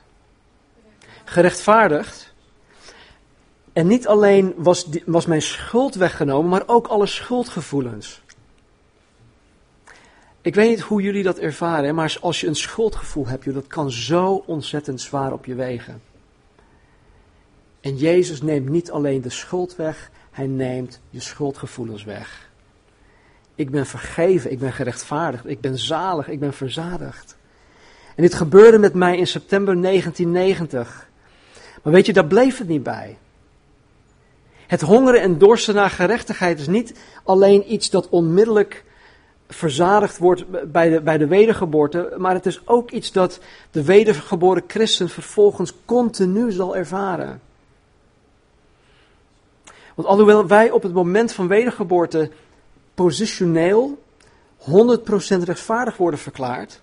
Gerechtvaardigd. 1.25 2.33
En 3.73 3.87
niet 3.87 4.07
alleen 4.07 4.53
was, 4.57 4.87
was 5.05 5.25
mijn 5.25 5.41
schuld 5.41 5.95
weggenomen, 5.95 6.49
maar 6.49 6.63
ook 6.65 6.87
alle 6.87 7.05
schuldgevoelens. 7.05 8.21
Ik 10.41 10.55
weet 10.55 10.69
niet 10.69 10.81
hoe 10.81 11.01
jullie 11.01 11.23
dat 11.23 11.37
ervaren, 11.37 11.95
maar 11.95 12.17
als 12.21 12.39
je 12.39 12.47
een 12.47 12.55
schuldgevoel 12.55 13.27
hebt, 13.27 13.53
dat 13.53 13.67
kan 13.67 13.91
zo 13.91 14.43
ontzettend 14.45 15.01
zwaar 15.01 15.33
op 15.33 15.45
je 15.45 15.55
wegen. 15.55 16.01
En 17.81 17.97
Jezus 17.97 18.41
neemt 18.41 18.69
niet 18.69 18.91
alleen 18.91 19.21
de 19.21 19.29
schuld 19.29 19.75
weg, 19.75 20.11
hij 20.31 20.47
neemt 20.47 20.99
je 21.09 21.19
schuldgevoelens 21.19 22.03
weg. 22.03 22.49
Ik 23.55 23.69
ben 23.69 23.85
vergeven, 23.85 24.51
ik 24.51 24.59
ben 24.59 24.73
gerechtvaardigd, 24.73 25.45
ik 25.45 25.61
ben 25.61 25.77
zalig, 25.77 26.27
ik 26.27 26.39
ben 26.39 26.53
verzadigd. 26.53 27.37
En 28.15 28.23
dit 28.23 28.33
gebeurde 28.33 28.77
met 28.77 28.93
mij 28.93 29.17
in 29.17 29.27
september 29.27 29.81
1990. 29.81 31.09
Maar 31.83 31.93
weet 31.93 32.05
je, 32.05 32.13
daar 32.13 32.25
bleef 32.25 32.57
het 32.57 32.67
niet 32.67 32.83
bij. 32.83 33.17
Het 34.67 34.81
hongeren 34.81 35.21
en 35.21 35.37
dorsten 35.37 35.75
naar 35.75 35.89
gerechtigheid 35.89 36.59
is 36.59 36.67
niet 36.67 36.99
alleen 37.23 37.73
iets 37.73 37.89
dat 37.89 38.09
onmiddellijk 38.09 38.83
verzadigd 39.47 40.17
wordt 40.17 40.71
bij 40.71 40.89
de, 40.89 41.01
bij 41.01 41.17
de 41.17 41.27
wedergeboorte, 41.27 42.13
maar 42.17 42.33
het 42.33 42.45
is 42.45 42.67
ook 42.67 42.91
iets 42.91 43.11
dat 43.11 43.39
de 43.71 43.83
wedergeboren 43.83 44.63
christen 44.67 45.09
vervolgens 45.09 45.73
continu 45.85 46.51
zal 46.51 46.75
ervaren. 46.75 47.41
Want 49.95 50.07
alhoewel 50.07 50.47
wij 50.47 50.71
op 50.71 50.83
het 50.83 50.93
moment 50.93 51.31
van 51.31 51.47
wedergeboorte 51.47 52.31
positioneel 52.93 54.03
100% 54.59 54.63
rechtvaardig 55.43 55.97
worden 55.97 56.19
verklaard, 56.19 56.81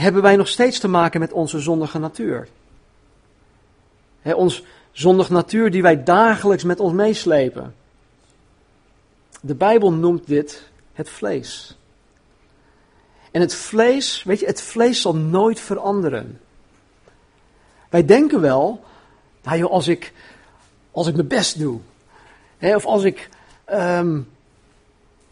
hebben 0.00 0.22
wij 0.22 0.36
nog 0.36 0.48
steeds 0.48 0.78
te 0.78 0.88
maken 0.88 1.20
met 1.20 1.32
onze 1.32 1.58
zondige 1.58 1.98
natuur. 1.98 2.48
He, 4.20 4.32
ons 4.32 4.62
zondige 4.92 5.32
natuur 5.32 5.70
die 5.70 5.82
wij 5.82 6.04
dagelijks 6.04 6.64
met 6.64 6.80
ons 6.80 6.92
meeslepen. 6.92 7.74
De 9.40 9.54
Bijbel 9.54 9.92
noemt 9.92 10.26
dit 10.26 10.68
het 10.92 11.10
vlees. 11.10 11.76
En 13.30 13.40
het 13.40 13.54
vlees, 13.54 14.22
weet 14.22 14.40
je, 14.40 14.46
het 14.46 14.62
vlees 14.62 15.00
zal 15.00 15.14
nooit 15.14 15.60
veranderen. 15.60 16.40
Wij 17.88 18.04
denken 18.04 18.40
wel, 18.40 18.84
nou 19.42 19.58
joh, 19.58 19.70
als 19.70 19.88
ik, 19.88 20.12
als 20.90 21.06
ik 21.06 21.14
mijn 21.14 21.28
best 21.28 21.58
doe, 21.58 21.80
hè, 22.58 22.74
of 22.74 22.84
als 22.84 23.02
ik 23.02 23.28
um, 23.70 24.28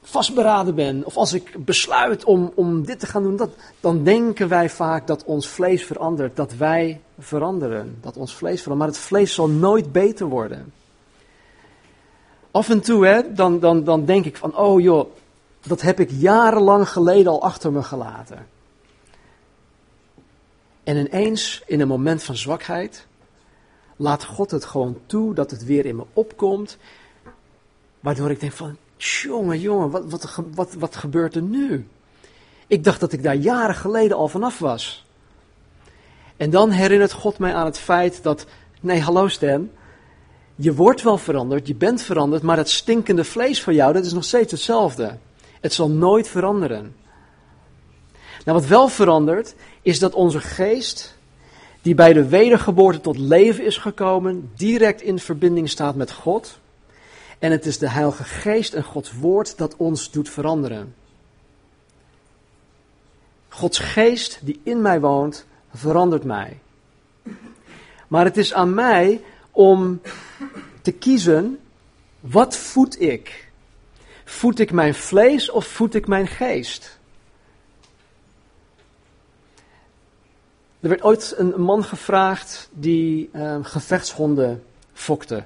vastberaden 0.08 0.74
ben, 0.74 1.04
of 1.04 1.16
als 1.16 1.32
ik 1.32 1.64
besluit 1.64 2.24
om, 2.24 2.52
om 2.54 2.84
dit 2.84 3.00
te 3.00 3.06
gaan 3.06 3.22
doen, 3.22 3.36
dat, 3.36 3.50
dan 3.80 4.04
denken 4.04 4.48
wij 4.48 4.70
vaak 4.70 5.06
dat 5.06 5.24
ons 5.24 5.48
vlees 5.48 5.84
verandert, 5.84 6.36
dat 6.36 6.54
wij 6.54 7.00
veranderen, 7.18 7.98
dat 8.00 8.16
ons 8.16 8.34
vlees 8.34 8.62
verandert. 8.62 8.88
Maar 8.88 8.98
het 8.98 9.06
vlees 9.06 9.34
zal 9.34 9.48
nooit 9.48 9.92
beter 9.92 10.26
worden. 10.26 10.72
Af 12.50 12.68
en 12.68 12.80
toe, 12.80 13.06
hè, 13.06 13.32
dan, 13.32 13.60
dan, 13.60 13.84
dan 13.84 14.04
denk 14.04 14.24
ik 14.24 14.36
van, 14.36 14.56
oh 14.56 14.80
joh, 14.80 15.10
dat 15.66 15.80
heb 15.80 16.00
ik 16.00 16.10
jarenlang 16.10 16.88
geleden 16.88 17.32
al 17.32 17.42
achter 17.42 17.72
me 17.72 17.82
gelaten. 17.82 18.46
En 20.82 20.96
ineens, 20.96 21.62
in 21.66 21.80
een 21.80 21.88
moment 21.88 22.22
van 22.22 22.36
zwakheid, 22.36 23.06
laat 23.96 24.24
God 24.24 24.50
het 24.50 24.64
gewoon 24.64 24.98
toe 25.06 25.34
dat 25.34 25.50
het 25.50 25.64
weer 25.64 25.86
in 25.86 25.96
me 25.96 26.04
opkomt. 26.12 26.76
Waardoor 28.00 28.30
ik 28.30 28.40
denk 28.40 28.52
van, 28.52 28.76
Jongen, 28.96 29.60
jongen, 29.60 29.90
wat, 29.90 30.04
wat, 30.10 30.40
wat, 30.54 30.74
wat 30.74 30.96
gebeurt 30.96 31.34
er 31.34 31.42
nu? 31.42 31.88
Ik 32.66 32.84
dacht 32.84 33.00
dat 33.00 33.12
ik 33.12 33.22
daar 33.22 33.34
jaren 33.34 33.74
geleden 33.74 34.16
al 34.16 34.28
vanaf 34.28 34.58
was. 34.58 35.06
En 36.36 36.50
dan 36.50 36.70
herinnert 36.70 37.12
God 37.12 37.38
mij 37.38 37.54
aan 37.54 37.64
het 37.64 37.78
feit 37.78 38.22
dat, 38.22 38.46
nee, 38.80 39.00
hallo 39.00 39.28
Stan, 39.28 39.70
je 40.54 40.74
wordt 40.74 41.02
wel 41.02 41.18
veranderd, 41.18 41.66
je 41.66 41.74
bent 41.74 42.02
veranderd, 42.02 42.42
maar 42.42 42.56
het 42.56 42.70
stinkende 42.70 43.24
vlees 43.24 43.62
van 43.62 43.74
jou, 43.74 43.92
dat 43.92 44.04
is 44.04 44.12
nog 44.12 44.24
steeds 44.24 44.52
hetzelfde. 44.52 45.18
Het 45.60 45.72
zal 45.72 45.90
nooit 45.90 46.28
veranderen. 46.28 46.94
Nou, 48.44 48.58
wat 48.58 48.66
wel 48.66 48.88
verandert, 48.88 49.54
is 49.82 49.98
dat 49.98 50.14
onze 50.14 50.40
geest, 50.40 51.18
die 51.82 51.94
bij 51.94 52.12
de 52.12 52.28
wedergeboorte 52.28 53.00
tot 53.00 53.18
leven 53.18 53.64
is 53.64 53.76
gekomen, 53.76 54.50
direct 54.56 55.02
in 55.02 55.18
verbinding 55.18 55.68
staat 55.68 55.94
met 55.94 56.12
God. 56.12 56.58
En 57.38 57.50
het 57.50 57.66
is 57.66 57.78
de 57.78 57.88
Heilige 57.90 58.24
Geest 58.24 58.74
en 58.74 58.82
Gods 58.82 59.12
Woord 59.12 59.58
dat 59.58 59.76
ons 59.76 60.10
doet 60.10 60.30
veranderen. 60.30 60.94
Gods 63.48 63.78
Geest 63.78 64.38
die 64.42 64.60
in 64.62 64.82
mij 64.82 65.00
woont, 65.00 65.46
verandert 65.74 66.24
mij. 66.24 66.58
Maar 68.08 68.24
het 68.24 68.36
is 68.36 68.54
aan 68.54 68.74
mij 68.74 69.24
om 69.50 70.00
te 70.82 70.92
kiezen, 70.92 71.60
wat 72.20 72.56
voed 72.56 73.00
ik? 73.00 73.50
Voed 74.24 74.58
ik 74.58 74.72
mijn 74.72 74.94
vlees 74.94 75.50
of 75.50 75.66
voed 75.66 75.94
ik 75.94 76.06
mijn 76.06 76.26
geest? 76.26 76.98
Er 80.80 80.88
werd 80.88 81.02
ooit 81.02 81.34
een 81.36 81.60
man 81.60 81.84
gevraagd 81.84 82.68
die 82.72 83.30
uh, 83.32 83.56
gevechtshonden 83.62 84.64
fokte. 84.92 85.44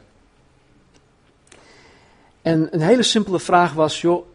En 2.42 2.68
een 2.70 2.81
hele 2.81 3.03
simpele 3.03 3.40
vraag 3.40 3.72
was, 3.72 4.00
joh, 4.00 4.26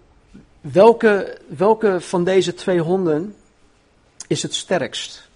welke, 0.61 1.37
welke 1.47 2.01
van 2.01 2.23
deze 2.23 2.53
twee 2.53 2.79
honden 2.79 3.35
is 4.27 4.41
het 4.41 4.53
sterkst? 4.53 5.29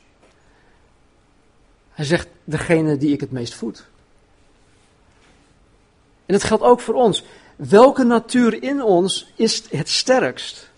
Hij 1.90 2.06
zegt, 2.06 2.28
degene 2.44 2.98
die 2.98 3.14
ik 3.14 3.20
het 3.20 3.32
meest 3.32 3.54
voed. 3.54 3.88
En 6.26 6.36
dat 6.36 6.44
geldt 6.44 6.64
ook 6.64 6.80
voor 6.80 6.94
ons. 6.94 7.24
Welke 7.56 8.04
natuur 8.04 8.64
in 8.64 8.84
ons 8.84 9.32
is 9.36 9.64
het 9.70 9.90
sterkst? 9.90 10.70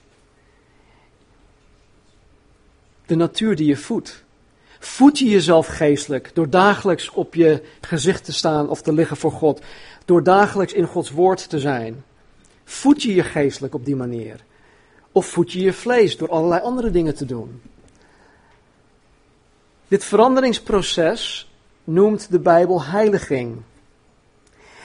De 3.05 3.15
natuur 3.15 3.55
die 3.55 3.67
je 3.67 3.77
voedt. 3.77 4.23
Voed 4.79 5.19
je 5.19 5.29
jezelf 5.29 5.67
geestelijk 5.67 6.31
door 6.33 6.49
dagelijks 6.49 7.09
op 7.09 7.35
je 7.35 7.63
gezicht 7.81 8.25
te 8.25 8.33
staan 8.33 8.69
of 8.69 8.81
te 8.81 8.93
liggen 8.93 9.17
voor 9.17 9.31
God, 9.31 9.61
door 10.11 10.23
dagelijks 10.23 10.73
in 10.73 10.85
Gods 10.85 11.11
woord 11.11 11.49
te 11.49 11.59
zijn? 11.59 12.03
Voed 12.63 13.03
je 13.03 13.13
je 13.13 13.23
geestelijk 13.23 13.73
op 13.73 13.85
die 13.85 13.95
manier? 13.95 14.43
Of 15.11 15.25
voed 15.25 15.51
je 15.51 15.61
je 15.61 15.73
vlees 15.73 16.17
door 16.17 16.29
allerlei 16.29 16.61
andere 16.61 16.91
dingen 16.91 17.15
te 17.15 17.25
doen? 17.25 17.61
Dit 19.87 20.03
veranderingsproces 20.03 21.51
noemt 21.83 22.31
de 22.31 22.39
Bijbel 22.39 22.83
heiliging. 22.83 23.61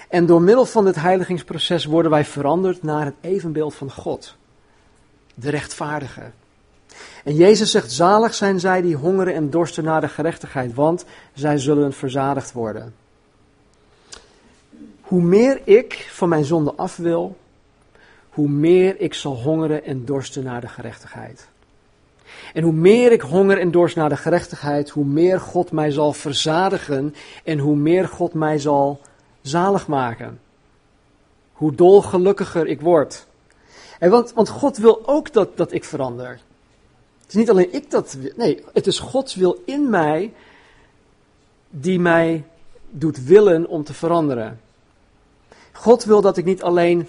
En 0.09 0.27
door 0.27 0.43
middel 0.43 0.67
van 0.67 0.85
dit 0.85 0.97
heiligingsproces 0.97 1.85
worden 1.85 2.11
wij 2.11 2.25
veranderd 2.25 2.83
naar 2.83 3.05
het 3.05 3.15
evenbeeld 3.21 3.75
van 3.75 3.91
God, 3.93 4.37
de 5.35 5.51
rechtvaardige. 5.51 6.31
En 7.25 7.35
Jezus 7.35 7.71
zegt: 7.71 7.93
Zalig 7.93 8.35
zijn 8.35 8.61
zij 8.61 8.83
die 8.83 8.97
hongeren 8.97 9.35
en 9.35 9.51
dorsten 9.51 9.85
naar 9.85 10.01
de 10.01 10.09
gerechtigheid, 10.09 10.75
want 10.75 11.05
zij 11.35 11.59
zullen 11.59 11.93
verzadigd 11.93 12.53
worden. 12.53 12.95
Hoe 15.17 15.25
meer 15.25 15.61
ik 15.65 16.09
van 16.11 16.29
mijn 16.29 16.45
zonde 16.45 16.73
af 16.75 16.97
wil, 16.97 17.37
hoe 18.31 18.49
meer 18.49 19.01
ik 19.01 19.15
zal 19.15 19.37
hongeren 19.37 19.85
en 19.85 20.05
dorsten 20.05 20.45
naar 20.45 20.61
de 20.61 20.69
gerechtigheid. 20.69 21.49
En 22.53 22.63
hoe 22.63 22.73
meer 22.73 23.13
ik 23.13 23.21
honger 23.21 23.59
en 23.59 23.71
dorst 23.71 23.97
naar 23.97 24.09
de 24.09 24.17
gerechtigheid, 24.17 24.91
hoe 24.91 25.05
meer 25.05 25.41
God 25.41 25.73
mij 25.73 25.91
zal 25.91 26.13
verzadigen 26.13 27.15
en 27.45 27.59
hoe 27.59 27.77
meer 27.77 28.09
God 28.09 28.35
mij 28.35 28.59
zal 28.59 29.01
zalig 29.41 29.87
maken. 29.87 30.41
Hoe 31.53 31.75
dolgelukkiger 31.75 32.67
ik 32.67 32.81
word. 32.81 33.27
En 33.99 34.11
want, 34.11 34.33
want 34.33 34.49
God 34.49 34.77
wil 34.77 35.09
ook 35.09 35.33
dat, 35.33 35.57
dat 35.57 35.73
ik 35.73 35.85
verander. 35.85 36.41
Het 37.21 37.29
is 37.29 37.35
niet 37.35 37.51
alleen 37.51 37.73
ik 37.73 37.91
dat. 37.91 38.17
Nee, 38.37 38.65
het 38.73 38.87
is 38.87 38.99
Gods 38.99 39.35
wil 39.35 39.63
in 39.65 39.91
mij 39.91 40.33
die 41.71 42.01
mij 42.01 42.45
doet 42.91 43.25
willen 43.25 43.67
om 43.67 43.85
te 43.85 43.95
veranderen. 43.95 44.65
God 45.77 46.05
wil 46.05 46.21
dat 46.21 46.37
ik 46.37 46.45
niet 46.45 46.62
alleen 46.62 47.09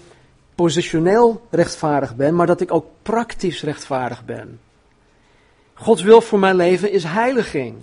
positioneel 0.54 1.46
rechtvaardig 1.50 2.16
ben, 2.16 2.34
maar 2.34 2.46
dat 2.46 2.60
ik 2.60 2.72
ook 2.72 2.86
praktisch 3.02 3.62
rechtvaardig 3.62 4.24
ben. 4.24 4.60
Gods 5.74 6.02
wil 6.02 6.20
voor 6.20 6.38
mijn 6.38 6.56
leven 6.56 6.92
is 6.92 7.04
heiliging. 7.04 7.76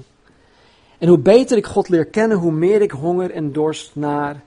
En 0.98 1.08
hoe 1.08 1.18
beter 1.18 1.58
ik 1.58 1.66
God 1.66 1.90
leer 1.90 2.06
kennen, 2.06 2.38
hoe 2.38 2.52
meer 2.52 2.82
ik 2.82 2.92
honger 2.92 3.32
en 3.32 3.52
dorst 3.52 3.96
naar 3.96 4.44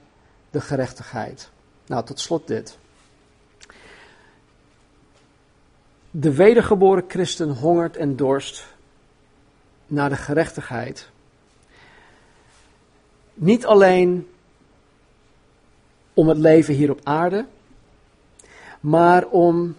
de 0.49 0.61
gerechtigheid. 0.61 1.49
Nou, 1.85 2.05
tot 2.05 2.19
slot 2.19 2.47
dit. 2.47 2.77
De 6.11 6.33
wedergeboren 6.33 7.03
christen 7.07 7.49
hongert 7.49 7.97
en 7.97 8.15
dorst 8.15 8.65
naar 9.87 10.09
de 10.09 10.15
gerechtigheid. 10.15 11.09
Niet 13.33 13.65
alleen 13.65 14.27
om 16.19 16.27
het 16.27 16.37
leven 16.37 16.73
hier 16.73 16.91
op 16.91 16.99
aarde, 17.03 17.45
maar 18.79 19.27
om, 19.27 19.75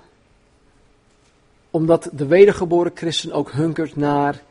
omdat 1.71 2.11
de 2.13 2.27
wedergeboren 2.27 2.93
christen 2.95 3.33
ook 3.33 3.53
hunkert 3.53 3.97
naar 3.97 4.43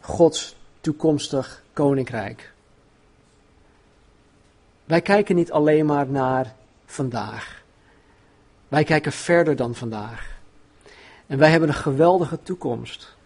Gods 0.00 0.56
toekomstig 0.80 1.62
koninkrijk. 1.72 2.52
Wij 4.84 5.00
kijken 5.00 5.36
niet 5.36 5.52
alleen 5.52 5.86
maar 5.86 6.06
naar 6.06 6.54
vandaag. 6.86 7.62
Wij 8.68 8.84
kijken 8.84 9.12
verder 9.12 9.56
dan 9.56 9.74
vandaag. 9.74 10.38
En 11.26 11.38
wij 11.38 11.50
hebben 11.50 11.68
een 11.68 11.74
geweldige 11.74 12.38
toekomst. 12.42 13.16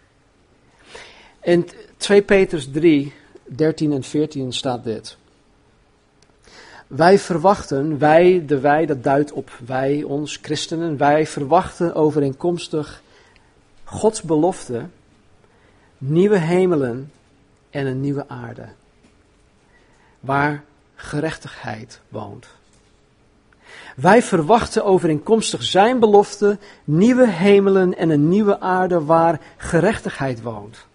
In 1.41 1.69
2 1.97 2.21
Petrus 2.21 2.71
3, 2.71 3.13
13 3.43 3.91
en 3.91 4.03
14 4.03 4.53
staat 4.53 4.83
dit. 4.83 5.17
Wij 6.87 7.19
verwachten, 7.19 7.97
wij, 7.97 8.43
de 8.45 8.59
wij, 8.59 8.85
dat 8.85 9.03
duidt 9.03 9.31
op 9.31 9.59
wij, 9.65 10.03
ons 10.03 10.39
christenen, 10.41 10.97
wij 10.97 11.27
verwachten 11.27 11.95
overeenkomstig 11.95 13.01
Gods 13.83 14.21
belofte 14.21 14.85
nieuwe 15.97 16.37
hemelen 16.37 17.11
en 17.69 17.85
een 17.85 18.01
nieuwe 18.01 18.29
aarde, 18.29 18.65
waar 20.19 20.63
gerechtigheid 20.95 22.01
woont. 22.09 22.47
Wij 23.95 24.21
verwachten 24.21 24.85
overeenkomstig 24.85 25.63
zijn 25.63 25.99
belofte 25.99 26.57
nieuwe 26.83 27.27
hemelen 27.27 27.97
en 27.97 28.09
een 28.09 28.29
nieuwe 28.29 28.59
aarde 28.59 29.03
waar 29.03 29.41
gerechtigheid 29.57 30.41
woont. 30.41 30.85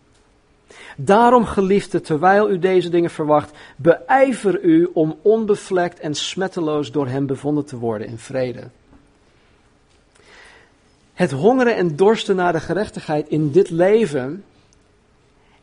Daarom, 0.97 1.45
geliefde, 1.45 2.01
terwijl 2.01 2.51
u 2.51 2.59
deze 2.59 2.89
dingen 2.89 3.11
verwacht, 3.11 3.51
beijver 3.77 4.63
u 4.63 4.91
om 4.93 5.19
onbevlekt 5.23 6.01
en 6.01 6.15
smetteloos 6.15 6.93
door 6.93 7.07
hem 7.07 7.27
bevonden 7.27 7.65
te 7.65 7.77
worden 7.77 8.07
in 8.07 8.19
vrede. 8.19 8.69
Het 11.13 11.31
hongeren 11.31 11.77
en 11.77 11.97
dorsten 11.97 12.37
naar 12.37 12.53
de 12.53 12.61
gerechtigheid 12.61 13.29
in 13.29 13.51
dit 13.51 13.71
leven 13.71 14.45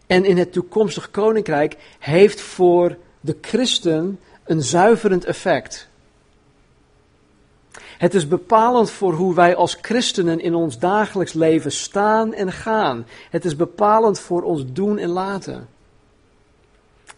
en 0.07 0.25
in 0.25 0.37
het 0.37 0.51
toekomstig 0.51 1.11
koninkrijk 1.11 1.77
heeft 1.99 2.41
voor 2.41 2.97
de 3.21 3.37
christen 3.41 4.19
een 4.43 4.61
zuiverend 4.61 5.25
effect. 5.25 5.89
Het 7.97 8.13
is 8.13 8.27
bepalend 8.27 8.89
voor 8.89 9.13
hoe 9.13 9.33
wij 9.33 9.55
als 9.55 9.77
christenen 9.81 10.39
in 10.39 10.55
ons 10.55 10.79
dagelijks 10.79 11.33
leven 11.33 11.71
staan 11.71 12.33
en 12.33 12.51
gaan. 12.51 13.05
Het 13.29 13.45
is 13.45 13.55
bepalend 13.55 14.19
voor 14.19 14.43
ons 14.43 14.63
doen 14.73 14.97
en 14.97 15.10
laten. 15.10 15.67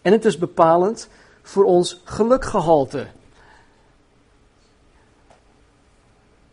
En 0.02 0.12
het 0.12 0.24
is 0.24 0.38
bepalend 0.38 1.08
voor 1.42 1.64
ons 1.64 2.00
gelukgehalte. 2.04 3.06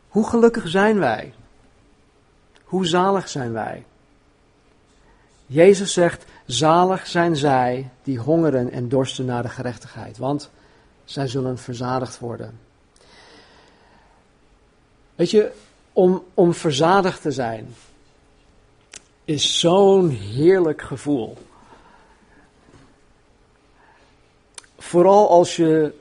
Hoe 0.07 0.27
gelukkig 0.27 0.67
zijn 0.67 0.99
wij? 0.99 1.33
Hoe 2.63 2.85
zalig 2.85 3.29
zijn 3.29 3.53
wij? 3.53 3.85
Jezus 5.45 5.93
zegt: 5.93 6.25
Zalig 6.45 7.07
zijn 7.07 7.35
zij 7.35 7.89
die 8.03 8.19
hongeren 8.19 8.71
en 8.71 8.89
dorsten 8.89 9.25
naar 9.25 9.43
de 9.43 9.49
gerechtigheid, 9.49 10.17
want 10.17 10.49
zij 11.03 11.27
zullen 11.27 11.57
verzadigd 11.57 12.19
worden. 12.19 12.66
Weet 15.17 15.31
je, 15.31 15.51
om, 15.93 16.23
om 16.33 16.53
verzadigd 16.53 17.21
te 17.21 17.31
zijn, 17.31 17.75
is 19.25 19.59
zo'n 19.59 20.09
heerlijk 20.09 20.81
gevoel. 20.81 21.37
Vooral 24.77 25.29
als 25.29 25.55
je 25.55 25.93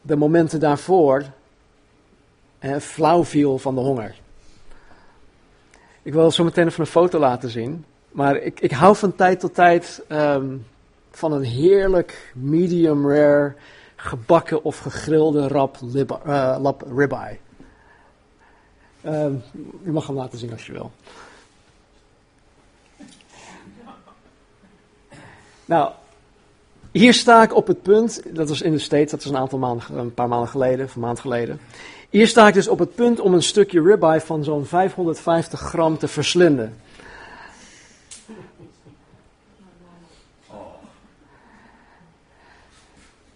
de 0.00 0.16
momenten 0.16 0.60
daarvoor 0.60 1.24
eh, 2.58 2.76
flauw 2.76 3.24
viel 3.24 3.58
van 3.58 3.74
de 3.74 3.80
honger. 3.80 4.14
Ik 6.02 6.12
wil 6.12 6.30
zo 6.30 6.44
meteen 6.44 6.66
even 6.66 6.80
een 6.80 6.86
foto 6.86 7.18
laten 7.18 7.50
zien. 7.50 7.84
Maar 8.08 8.36
ik, 8.36 8.60
ik 8.60 8.70
hou 8.70 8.96
van 8.96 9.14
tijd 9.14 9.40
tot 9.40 9.54
tijd 9.54 10.02
um, 10.08 10.66
van 11.10 11.32
een 11.32 11.42
heerlijk 11.42 12.32
medium 12.34 13.10
rare 13.10 13.54
gebakken 13.96 14.64
of 14.64 14.78
gegrilde 14.78 15.48
rap, 15.48 15.78
uh, 15.94 16.56
lap 16.60 16.84
ribeye. 16.96 17.38
Uh, 19.02 19.26
je 19.84 19.90
mag 19.90 20.06
hem 20.06 20.16
laten 20.16 20.38
zien 20.38 20.52
als 20.52 20.66
je 20.66 20.72
wil. 20.72 20.90
Nou, 25.64 25.92
hier 26.90 27.14
sta 27.14 27.42
ik 27.42 27.54
op 27.54 27.66
het 27.66 27.82
punt, 27.82 28.22
dat 28.34 28.48
was 28.48 28.62
in 28.62 28.72
de 28.72 28.78
States, 28.78 29.10
dat 29.10 29.22
was 29.22 29.32
een 29.32 29.38
aantal 29.38 29.58
maanden, 29.58 29.98
een 29.98 30.14
paar 30.14 30.28
maanden 30.28 30.48
geleden, 30.48 30.84
of 30.84 30.94
een 30.94 31.00
maand 31.00 31.20
geleden. 31.20 31.60
Hier 32.10 32.26
sta 32.26 32.48
ik 32.48 32.54
dus 32.54 32.68
op 32.68 32.78
het 32.78 32.94
punt 32.94 33.20
om 33.20 33.34
een 33.34 33.42
stukje 33.42 33.82
ribeye 33.82 34.20
van 34.20 34.44
zo'n 34.44 34.66
550 34.66 35.60
gram 35.60 35.98
te 35.98 36.08
verslinden. 36.08 36.80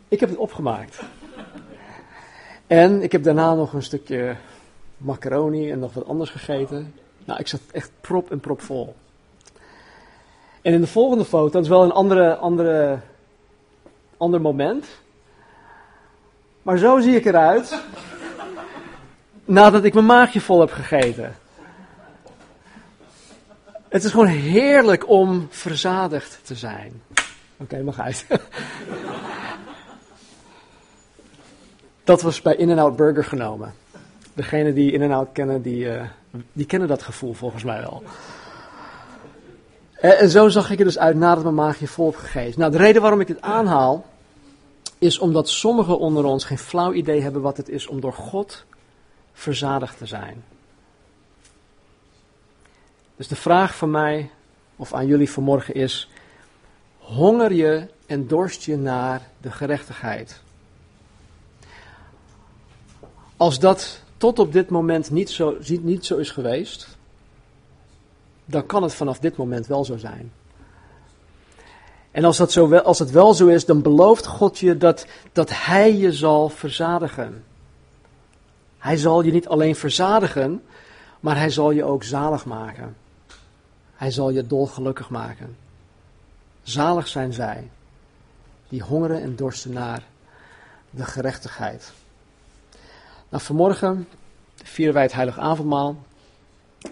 Ik 0.09 0.21
heb 0.21 0.29
het 0.29 0.39
opgemaakt. 0.39 1.03
En 2.67 3.03
ik 3.03 3.13
heb 3.13 3.23
daarna 3.23 3.55
nog 3.55 3.73
een 3.73 3.83
stukje 3.83 4.37
macaroni 5.03 5.71
en 5.71 5.79
nog 5.79 5.95
wat 5.95 6.07
anders 6.07 6.31
gegeten. 6.31 6.95
Nou, 7.25 7.41
ik 7.41 7.49
zat 7.49 7.61
echt 7.73 7.91
prop 8.01 8.31
en 8.31 8.41
prop 8.41 8.61
vol. 8.61 8.95
En 10.63 10.73
in 10.73 10.81
de 10.81 10.87
volgende 10.87 11.25
foto, 11.25 11.51
dat 11.51 11.63
is 11.63 11.69
wel 11.69 11.83
een 11.83 11.93
andere, 11.93 12.37
andere, 12.37 12.99
ander 14.17 14.41
moment. 14.41 14.87
Maar 16.63 16.79
zo 16.79 17.01
zie 17.01 17.17
ik 17.17 17.25
eruit. 17.25 17.81
nadat 19.45 19.85
ik 19.85 19.95
mijn 19.95 20.07
maagje 20.07 20.41
vol 20.41 20.61
heb 20.61 20.71
gegeten. 20.71 21.37
Het 23.89 24.05
is 24.05 24.11
gewoon 24.11 24.27
heerlijk 24.27 25.09
om 25.09 25.47
verzadigd 25.51 26.41
te 26.43 26.55
zijn. 26.55 27.03
Oké, 27.57 27.83
mag 27.83 28.01
uit. 28.01 28.27
dat 32.05 32.23
was 32.23 32.43
bij 32.43 32.57
In-N-Out 32.57 32.97
Burger 32.97 33.25
genomen. 33.25 33.75
Degenen 34.35 34.75
die 34.75 34.93
In-N-Out 34.93 35.29
kennen, 35.33 35.63
die, 35.63 35.85
uh, 35.85 36.03
die 36.53 36.67
kennen 36.67 36.89
dat 36.89 37.03
gevoel 37.03 37.33
volgens 37.33 37.65
mij 37.65 37.81
wel. 37.81 38.03
En, 39.93 40.19
en 40.19 40.29
zo 40.29 40.49
zag 40.49 40.71
ik 40.71 40.79
er 40.79 40.85
dus 40.85 40.99
uit 40.99 41.17
nadat 41.17 41.43
mijn 41.43 41.55
maagje 41.55 41.87
vol 41.87 42.07
heb 42.07 42.17
gegeten. 42.17 42.61
Nou, 42.61 42.73
de 42.73 42.79
reden 42.79 43.03
waarom 43.03 43.21
ik 43.21 43.27
dit 43.27 43.41
aanhaal, 43.41 44.05
is 44.99 45.19
omdat 45.19 45.49
sommigen 45.49 45.99
onder 45.99 46.25
ons 46.25 46.45
geen 46.45 46.59
flauw 46.59 46.93
idee 46.93 47.23
hebben 47.23 47.43
wat 47.43 47.57
het 47.57 47.69
is 47.69 47.87
om 47.87 48.01
door 48.01 48.13
God 48.13 48.65
verzadigd 49.33 49.99
te 49.99 50.07
zijn. 50.07 50.45
Dus 53.17 53.29
de 53.29 53.37
vraag 53.37 53.77
van 53.77 53.91
mij, 53.91 54.31
of 54.77 54.93
aan 54.93 55.07
jullie 55.07 55.31
vanmorgen 55.31 55.75
is, 55.75 56.11
honger 56.99 57.53
je 57.53 57.89
en 58.07 58.27
dorst 58.27 58.63
je 58.63 58.77
naar 58.77 59.29
de 59.41 59.51
gerechtigheid? 59.51 60.41
Als 63.37 63.59
dat 63.59 64.03
tot 64.23 64.39
op 64.39 64.53
dit 64.53 64.71
moment 64.71 65.11
niet 65.11 65.31
zo, 65.31 65.57
niet 65.67 66.07
zo 66.07 66.17
is 66.17 66.31
geweest, 66.31 66.89
dan 68.45 68.67
kan 68.67 68.83
het 68.83 68.95
vanaf 68.95 69.19
dit 69.19 69.37
moment 69.37 69.67
wel 69.67 69.85
zo 69.85 69.97
zijn. 69.97 70.33
En 72.11 72.25
als, 72.25 72.37
dat 72.37 72.53
zo 72.53 72.69
wel, 72.69 72.81
als 72.81 72.99
het 72.99 73.11
wel 73.11 73.35
zo 73.35 73.47
is, 73.47 73.65
dan 73.65 73.83
belooft 73.83 74.27
God 74.27 74.59
je 74.59 74.77
dat, 74.77 75.07
dat 75.33 75.51
Hij 75.51 75.97
je 75.97 76.13
zal 76.13 76.49
verzadigen. 76.49 77.45
Hij 78.79 78.97
zal 78.97 79.23
je 79.23 79.33
niet 79.33 79.49
alleen 79.49 79.77
verzadigen, 79.77 80.63
maar 81.21 81.37
Hij 81.37 81.51
zal 81.51 81.71
je 81.71 81.85
ook 81.85 82.05
zalig 82.05 82.45
maken. 82.45 82.97
Hij 83.95 84.11
zal 84.11 84.31
je 84.31 84.47
dolgelukkig 84.47 85.11
maken. 85.11 85.57
Zalig 86.63 87.09
zijn 87.09 87.33
zij 87.33 87.71
die 88.69 88.83
hongeren 88.83 89.23
en 89.23 89.37
dorsten 89.37 89.73
naar 89.73 90.03
de 90.91 91.05
gerechtigheid. 91.05 91.93
Nou, 93.33 93.45
vanmorgen 93.45 94.09
vieren 94.63 94.95
wij 94.95 95.03
het 95.03 95.13
heilige 95.13 95.41
avondmaal, 95.41 95.97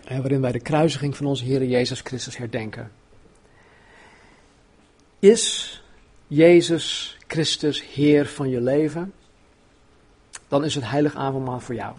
waarin 0.09 0.41
wij 0.41 0.53
de 0.53 0.61
kruisiging 0.61 1.17
van 1.17 1.27
onze 1.27 1.45
Heer 1.45 1.65
Jezus 1.65 2.01
Christus 2.01 2.37
herdenken. 2.37 2.93
Is 5.19 5.83
Jezus 6.27 7.17
Christus 7.27 7.85
Heer 7.93 8.27
van 8.27 8.49
je 8.49 8.61
leven? 8.61 9.13
Dan 10.49 10.65
is 10.65 10.75
het 10.75 10.91
heilig 10.91 11.15
avondmaal 11.15 11.61
voor 11.61 11.75
jou. 11.75 11.95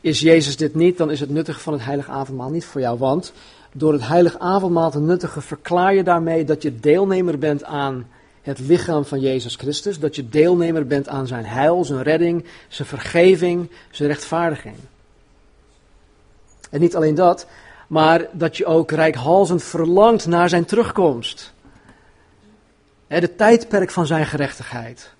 Is 0.00 0.20
Jezus 0.20 0.56
dit 0.56 0.74
niet, 0.74 0.98
dan 0.98 1.10
is 1.10 1.20
het 1.20 1.30
nuttige 1.30 1.60
van 1.60 1.72
het 1.72 1.84
heilig 1.84 2.08
avondmaal 2.08 2.50
niet 2.50 2.64
voor 2.64 2.80
jou. 2.80 2.98
Want 2.98 3.32
door 3.72 3.92
het 3.92 4.06
heilig 4.06 4.38
avondmaal 4.38 4.90
te 4.90 5.00
nuttigen 5.00 5.42
verklaar 5.42 5.94
je 5.94 6.02
daarmee 6.02 6.44
dat 6.44 6.62
je 6.62 6.80
deelnemer 6.80 7.38
bent 7.38 7.64
aan 7.64 8.06
het 8.46 8.58
lichaam 8.58 9.04
van 9.04 9.20
Jezus 9.20 9.54
Christus. 9.54 9.98
Dat 9.98 10.16
je 10.16 10.28
deelnemer 10.28 10.86
bent 10.86 11.08
aan 11.08 11.26
zijn 11.26 11.44
heil, 11.44 11.84
zijn 11.84 12.02
redding, 12.02 12.44
zijn 12.68 12.88
vergeving, 12.88 13.70
zijn 13.90 14.08
rechtvaardiging. 14.08 14.76
En 16.70 16.80
niet 16.80 16.96
alleen 16.96 17.14
dat, 17.14 17.46
maar 17.88 18.26
dat 18.32 18.56
je 18.56 18.66
ook 18.66 18.90
rijkhalzend 18.90 19.62
verlangt 19.62 20.26
naar 20.26 20.48
zijn 20.48 20.64
terugkomst. 20.64 21.52
De 23.06 23.36
tijdperk 23.36 23.90
van 23.90 24.06
zijn 24.06 24.26
gerechtigheid. 24.26 25.10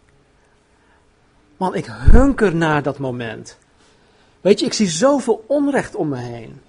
Man, 1.56 1.74
ik 1.74 1.86
hunker 1.86 2.54
naar 2.54 2.82
dat 2.82 2.98
moment. 2.98 3.58
Weet 4.40 4.60
je, 4.60 4.66
ik 4.66 4.72
zie 4.72 4.88
zoveel 4.88 5.44
onrecht 5.46 5.94
om 5.94 6.08
me 6.08 6.18
heen. 6.18 6.60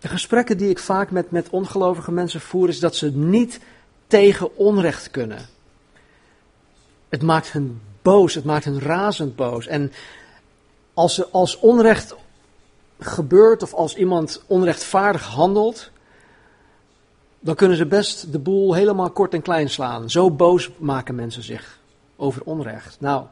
De 0.00 0.08
gesprekken 0.08 0.58
die 0.58 0.68
ik 0.68 0.78
vaak 0.78 1.10
met, 1.10 1.30
met 1.30 1.50
ongelovige 1.50 2.12
mensen 2.12 2.40
voer, 2.40 2.68
is 2.68 2.80
dat 2.80 2.96
ze 2.96 3.10
niet 3.10 3.60
tegen 4.06 4.56
onrecht 4.56 5.10
kunnen. 5.10 5.48
Het 7.08 7.22
maakt 7.22 7.52
hen 7.52 7.80
boos, 8.02 8.34
het 8.34 8.44
maakt 8.44 8.64
hen 8.64 8.80
razend 8.80 9.36
boos. 9.36 9.66
En 9.66 9.92
als, 10.94 11.14
ze, 11.14 11.28
als 11.28 11.58
onrecht 11.58 12.14
gebeurt 12.98 13.62
of 13.62 13.74
als 13.74 13.96
iemand 13.96 14.42
onrechtvaardig 14.46 15.26
handelt, 15.26 15.90
dan 17.40 17.54
kunnen 17.54 17.76
ze 17.76 17.86
best 17.86 18.32
de 18.32 18.38
boel 18.38 18.74
helemaal 18.74 19.10
kort 19.10 19.34
en 19.34 19.42
klein 19.42 19.70
slaan. 19.70 20.10
Zo 20.10 20.30
boos 20.30 20.70
maken 20.78 21.14
mensen 21.14 21.42
zich 21.42 21.78
over 22.16 22.42
onrecht. 22.44 23.00
Nou, 23.00 23.24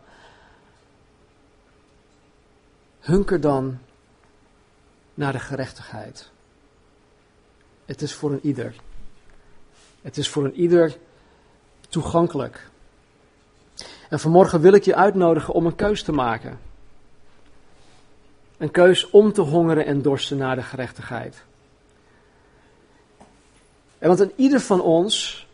hunker 3.00 3.40
dan 3.40 3.78
naar 5.14 5.32
de 5.32 5.38
gerechtigheid. 5.38 6.30
Het 7.88 8.02
is 8.02 8.14
voor 8.14 8.32
een 8.32 8.40
ieder. 8.42 8.74
Het 10.02 10.16
is 10.16 10.28
voor 10.28 10.44
een 10.44 10.54
ieder 10.54 10.96
toegankelijk. 11.88 12.70
En 14.08 14.20
vanmorgen 14.20 14.60
wil 14.60 14.72
ik 14.72 14.84
je 14.84 14.94
uitnodigen 14.94 15.54
om 15.54 15.66
een 15.66 15.74
keus 15.74 16.02
te 16.02 16.12
maken. 16.12 16.58
Een 18.56 18.70
keus 18.70 19.10
om 19.10 19.32
te 19.32 19.40
hongeren 19.40 19.86
en 19.86 20.02
dorsten 20.02 20.36
naar 20.36 20.56
de 20.56 20.62
gerechtigheid. 20.62 21.42
En 23.98 24.08
want 24.08 24.20
in 24.20 24.32
ieder 24.36 24.60
van 24.60 24.80
ons, 24.80 25.46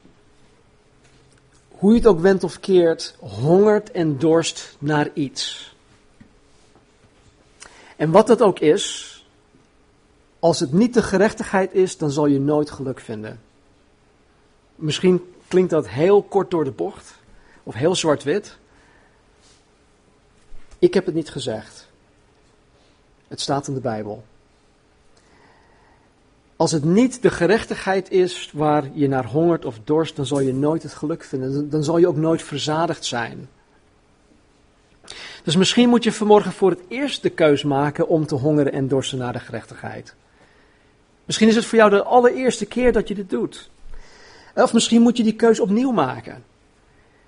hoe 1.69 1.91
je 1.91 1.99
het 1.99 2.07
ook 2.07 2.21
wendt 2.21 2.45
of 2.45 2.61
keert, 2.61 3.17
hongert 3.19 3.91
en 3.91 4.19
dorst 4.19 4.77
naar 4.79 5.11
iets. 5.13 5.75
En 7.97 8.11
wat 8.11 8.27
dat 8.27 8.43
ook 8.43 8.59
is, 8.59 9.14
als 10.45 10.61
het 10.61 10.73
niet 10.73 10.95
de 10.95 11.03
gerechtigheid 11.03 11.73
is, 11.73 11.97
dan 11.97 12.11
zal 12.11 12.27
je 12.27 12.41
nooit 12.41 12.71
geluk 12.71 13.01
vinden. 13.01 13.41
Misschien 14.75 15.35
klinkt 15.49 15.71
dat 15.71 15.89
heel 15.89 16.23
kort 16.23 16.51
door 16.51 16.65
de 16.65 16.71
bocht, 16.71 17.15
of 17.63 17.75
heel 17.75 17.95
zwart-wit. 17.95 18.57
Ik 20.79 20.95
heb 20.95 21.07
het 21.07 21.15
niet 21.15 21.31
gezegd. 21.31 21.89
Het 23.29 23.41
staat 23.41 23.69
in 23.69 23.75
de 23.75 23.81
Bijbel. 23.81 24.25
Als 26.57 26.73
het 26.73 26.85
niet 26.85 27.23
de 27.23 27.31
gerechtigheid 27.31 28.11
is 28.11 28.51
waar 28.53 28.91
je 28.93 29.09
naar 29.09 29.27
hongert 29.27 29.65
of 29.65 29.79
dorst, 29.85 30.17
dan 30.17 30.27
zal 30.27 30.41
je 30.41 30.55
nooit 30.55 30.83
het 30.83 30.95
geluk 30.95 31.25
vinden. 31.25 31.71
Dan 31.71 31.85
zal 31.85 31.99
je 31.99 32.09
ook 32.09 32.17
nooit 32.17 32.43
verzadigd 32.43 33.05
zijn. 33.05 33.49
Dus 35.45 35.57
misschien 35.57 35.89
moet 35.89 36.05
je 36.05 36.13
vanmorgen 36.13 36.53
voor 36.53 36.71
het 36.71 36.83
eerst 36.89 37.23
de 37.23 37.31
keus 37.31 37.63
maken 37.63 38.09
om 38.09 38.27
te 38.27 38.35
hongeren 38.35 38.73
en 38.73 38.89
dorsten 38.89 39.19
naar 39.19 39.33
de 39.33 39.41
gerechtigheid. 39.41 40.15
Misschien 41.25 41.49
is 41.49 41.57
het 41.57 41.65
voor 41.65 41.79
jou 41.79 41.91
de 41.91 42.03
allereerste 42.03 42.67
keer 42.67 42.93
dat 42.93 43.09
je 43.09 43.15
dit 43.15 43.31
doet. 43.31 43.71
Of 44.55 44.73
misschien 44.73 45.03
moet 45.03 45.17
je 45.17 45.23
die 45.23 45.37
keus 45.37 45.61
opnieuw 45.61 45.91
maken. 45.91 46.45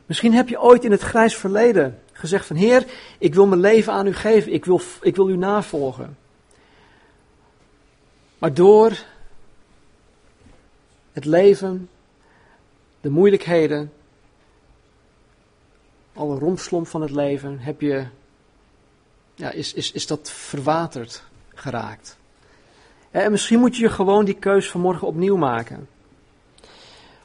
Misschien 0.07 0.35
heb 0.35 0.49
je 0.49 0.61
ooit 0.61 0.85
in 0.85 0.91
het 0.91 1.03
grijs 1.03 1.37
verleden 1.37 2.01
gezegd 2.13 2.47
van 2.47 2.57
Heer, 2.57 2.87
ik 3.19 3.35
wil 3.35 3.47
mijn 3.47 3.61
leven 3.61 3.93
aan 3.93 4.07
u 4.07 4.15
geven, 4.15 4.53
ik 4.53 4.65
wil, 4.65 4.81
ik 5.01 5.17
wil 5.17 5.29
u 5.29 5.37
navolgen. 5.37 6.17
Maar 8.39 8.55
door 8.55 9.05
het 11.13 11.25
leven, 11.25 11.89
de 13.01 13.11
moeilijkheden, 13.11 13.93
alle 16.13 16.39
rompslomp 16.39 16.87
van 16.87 17.01
het 17.01 17.11
leven, 17.11 17.59
heb 17.59 17.81
je, 17.81 18.07
ja, 19.35 19.51
is, 19.51 19.73
is, 19.73 19.93
is 19.93 20.07
dat 20.07 20.31
verwaterd 20.31 21.23
geraakt. 21.55 22.17
En 23.17 23.31
misschien 23.31 23.59
moet 23.59 23.77
je 23.77 23.91
gewoon 23.91 24.25
die 24.25 24.35
keus 24.35 24.71
vanmorgen 24.71 25.07
opnieuw 25.07 25.37
maken. 25.37 25.89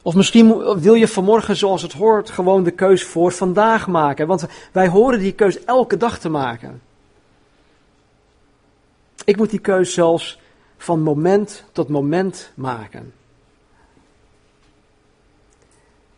Of 0.02 0.14
misschien 0.14 0.78
wil 0.80 0.94
je 0.94 1.08
vanmorgen, 1.08 1.56
zoals 1.56 1.82
het 1.82 1.92
hoort, 1.92 2.30
gewoon 2.30 2.64
de 2.64 2.70
keus 2.70 3.04
voor 3.04 3.32
vandaag 3.32 3.86
maken. 3.86 4.26
Want 4.26 4.46
wij 4.72 4.88
horen 4.88 5.18
die 5.18 5.32
keus 5.32 5.64
elke 5.64 5.96
dag 5.96 6.18
te 6.18 6.28
maken. 6.28 6.82
Ik 9.24 9.36
moet 9.36 9.50
die 9.50 9.58
keus 9.58 9.94
zelfs 9.94 10.40
van 10.76 11.02
moment 11.02 11.64
tot 11.72 11.88
moment 11.88 12.50
maken. 12.54 13.12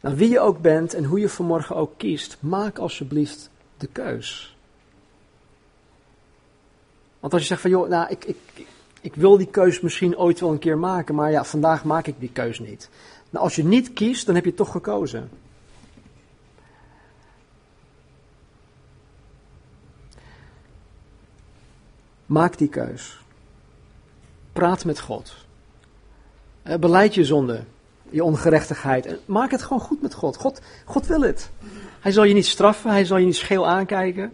Nou, 0.01 0.17
wie 0.17 0.29
je 0.29 0.41
ook 0.41 0.61
bent 0.61 0.95
en 0.95 1.05
hoe 1.05 1.21
je 1.21 1.29
vanmorgen 1.29 1.77
ook 1.77 1.93
kiest, 1.97 2.37
maak 2.41 2.79
alsjeblieft 2.79 3.51
de 3.77 3.87
keus. 3.87 4.57
Want 7.21 7.33
als 7.33 7.43
je 7.43 7.49
zegt 7.49 7.61
van, 7.61 7.71
joh, 7.71 7.89
nou, 7.89 8.11
ik, 8.11 8.25
ik, 8.25 8.67
ik 9.05 9.15
wil 9.15 9.37
die 9.37 9.47
keus 9.47 9.81
misschien 9.81 10.19
ooit 10.19 10.41
wel 10.41 10.51
een 10.51 10.59
keer 10.59 10.79
maken, 10.79 11.15
maar 11.15 11.31
ja, 11.31 11.45
vandaag 11.45 11.85
maak 11.85 12.07
ik 12.07 12.15
die 12.19 12.31
keus 12.33 12.59
niet. 12.59 12.91
Nou, 13.31 13.45
als 13.45 13.57
je 13.57 13.65
niet 13.65 13.93
kiest, 13.93 14.27
dan 14.27 14.35
heb 14.35 14.45
je 14.45 14.55
toch 14.55 14.71
gekozen. 14.71 15.31
Maak 22.27 22.59
die 22.59 22.69
keus. 22.69 23.19
Praat 24.53 24.85
met 24.85 25.01
God. 25.01 25.37
Eh, 26.63 26.79
beleid 26.79 27.15
je 27.15 27.25
zonde, 27.25 27.65
je 28.11 28.25
ongerechtigheid. 28.25 29.07
En 29.07 29.19
maak 29.25 29.51
het 29.51 29.63
gewoon 29.63 29.83
goed 29.83 30.03
met 30.03 30.15
God. 30.15 30.37
God. 30.37 30.61
God 30.85 31.07
wil 31.07 31.21
het. 31.21 31.51
Hij 32.01 32.13
zal 32.13 32.25
je 32.25 32.35
niet 32.35 32.47
straffen, 32.47 32.91
hij 32.91 33.05
zal 33.05 33.17
je 33.17 33.27
niet 33.27 33.37
scheel 33.37 33.67
aankijken. 33.67 34.33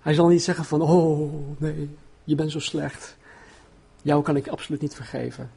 Hij 0.00 0.14
zal 0.14 0.28
niet 0.28 0.42
zeggen 0.42 0.64
van, 0.64 0.82
oh 0.82 1.32
nee, 1.58 1.96
je 2.24 2.34
bent 2.34 2.50
zo 2.50 2.58
slecht. 2.58 3.16
Jou 4.04 4.22
kan 4.22 4.36
ik 4.36 4.48
absoluut 4.48 4.80
niet 4.80 4.94
vergeven. 4.94 5.50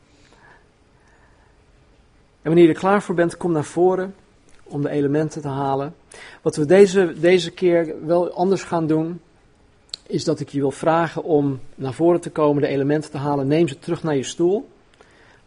En 2.42 2.54
wanneer 2.54 2.64
je 2.64 2.74
er 2.74 2.80
klaar 2.80 3.02
voor 3.02 3.16
bent, 3.16 3.38
kom 3.38 3.52
naar 3.52 3.64
voren 3.64 4.16
om 4.64 4.82
de 4.82 4.90
elementen 4.90 5.42
te 5.42 5.48
halen. 5.48 5.96
Wat 6.42 6.56
we 6.56 6.66
deze, 6.66 7.20
deze 7.20 7.52
keer 7.52 8.06
wel 8.06 8.32
anders 8.32 8.64
gaan 8.64 8.88
doen, 8.88 9.22
is 10.04 10.24
dat 10.24 10.40
ik 10.40 10.50
je 10.50 10.60
wil 10.60 10.72
vragen 10.72 11.24
om 11.24 11.60
naar 11.76 11.94
voren 11.94 12.22
te 12.22 12.30
komen, 12.30 12.62
de 12.62 12.68
elementen 12.68 13.12
te 13.12 13.18
halen. 13.18 13.48
Neem 13.48 13.68
ze 13.68 13.80
terug 13.80 14.04
naar 14.04 14.16
je 14.16 14.24
stoel. 14.24 14.70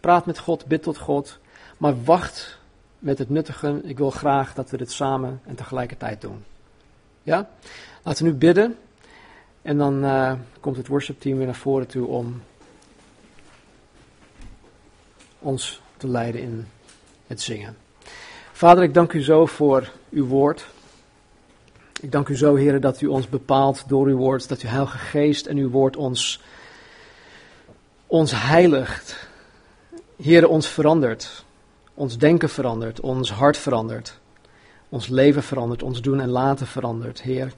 Praat 0.00 0.26
met 0.26 0.38
God, 0.38 0.66
bid 0.66 0.82
tot 0.82 0.98
God. 0.98 1.38
Maar 1.76 2.04
wacht 2.04 2.58
met 2.98 3.18
het 3.18 3.30
nuttigen. 3.30 3.84
Ik 3.84 3.98
wil 3.98 4.10
graag 4.10 4.54
dat 4.54 4.70
we 4.70 4.76
dit 4.76 4.92
samen 4.92 5.40
en 5.44 5.54
tegelijkertijd 5.54 6.20
doen. 6.20 6.44
Ja? 7.22 7.48
Laten 8.02 8.24
we 8.24 8.30
nu 8.30 8.36
bidden. 8.36 8.76
En 9.62 9.78
dan 9.78 10.04
uh, 10.04 10.32
komt 10.60 10.76
het 10.76 10.86
worshipteam 10.86 11.36
weer 11.36 11.46
naar 11.46 11.54
voren 11.54 11.86
toe 11.86 12.06
om 12.06 12.42
ons 15.40 15.80
te 15.96 16.08
leiden 16.08 16.40
in 16.40 16.66
het 17.26 17.40
zingen. 17.40 17.76
Vader, 18.52 18.82
ik 18.82 18.94
dank 18.94 19.12
u 19.12 19.22
zo 19.22 19.46
voor 19.46 19.90
uw 20.10 20.26
woord. 20.26 20.66
Ik 22.00 22.12
dank 22.12 22.28
u 22.28 22.36
zo, 22.36 22.54
heren, 22.54 22.80
dat 22.80 23.00
u 23.00 23.06
ons 23.06 23.28
bepaalt 23.28 23.88
door 23.88 24.06
uw 24.06 24.16
woord, 24.16 24.48
dat 24.48 24.60
uw 24.60 24.68
Heilige 24.68 24.98
Geest 24.98 25.46
en 25.46 25.56
uw 25.56 25.70
woord 25.70 25.96
ons, 25.96 26.40
ons 28.06 28.32
heiligt. 28.42 29.28
Heren, 30.16 30.48
ons 30.48 30.66
verandert. 30.66 31.44
Ons 31.94 32.18
denken 32.18 32.48
verandert, 32.48 33.00
ons 33.00 33.30
hart 33.30 33.56
verandert. 33.56 34.18
Ons 34.88 35.08
leven 35.08 35.42
verandert, 35.42 35.82
ons 35.82 36.00
doen 36.00 36.20
en 36.20 36.28
laten 36.28 36.66
verandert, 36.66 37.20
Heer. 37.22 37.52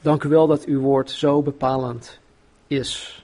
Dank 0.00 0.22
u 0.22 0.28
wel 0.28 0.46
dat 0.46 0.64
uw 0.64 0.80
woord 0.80 1.10
zo 1.10 1.42
bepalend 1.42 2.18
is. 2.66 3.21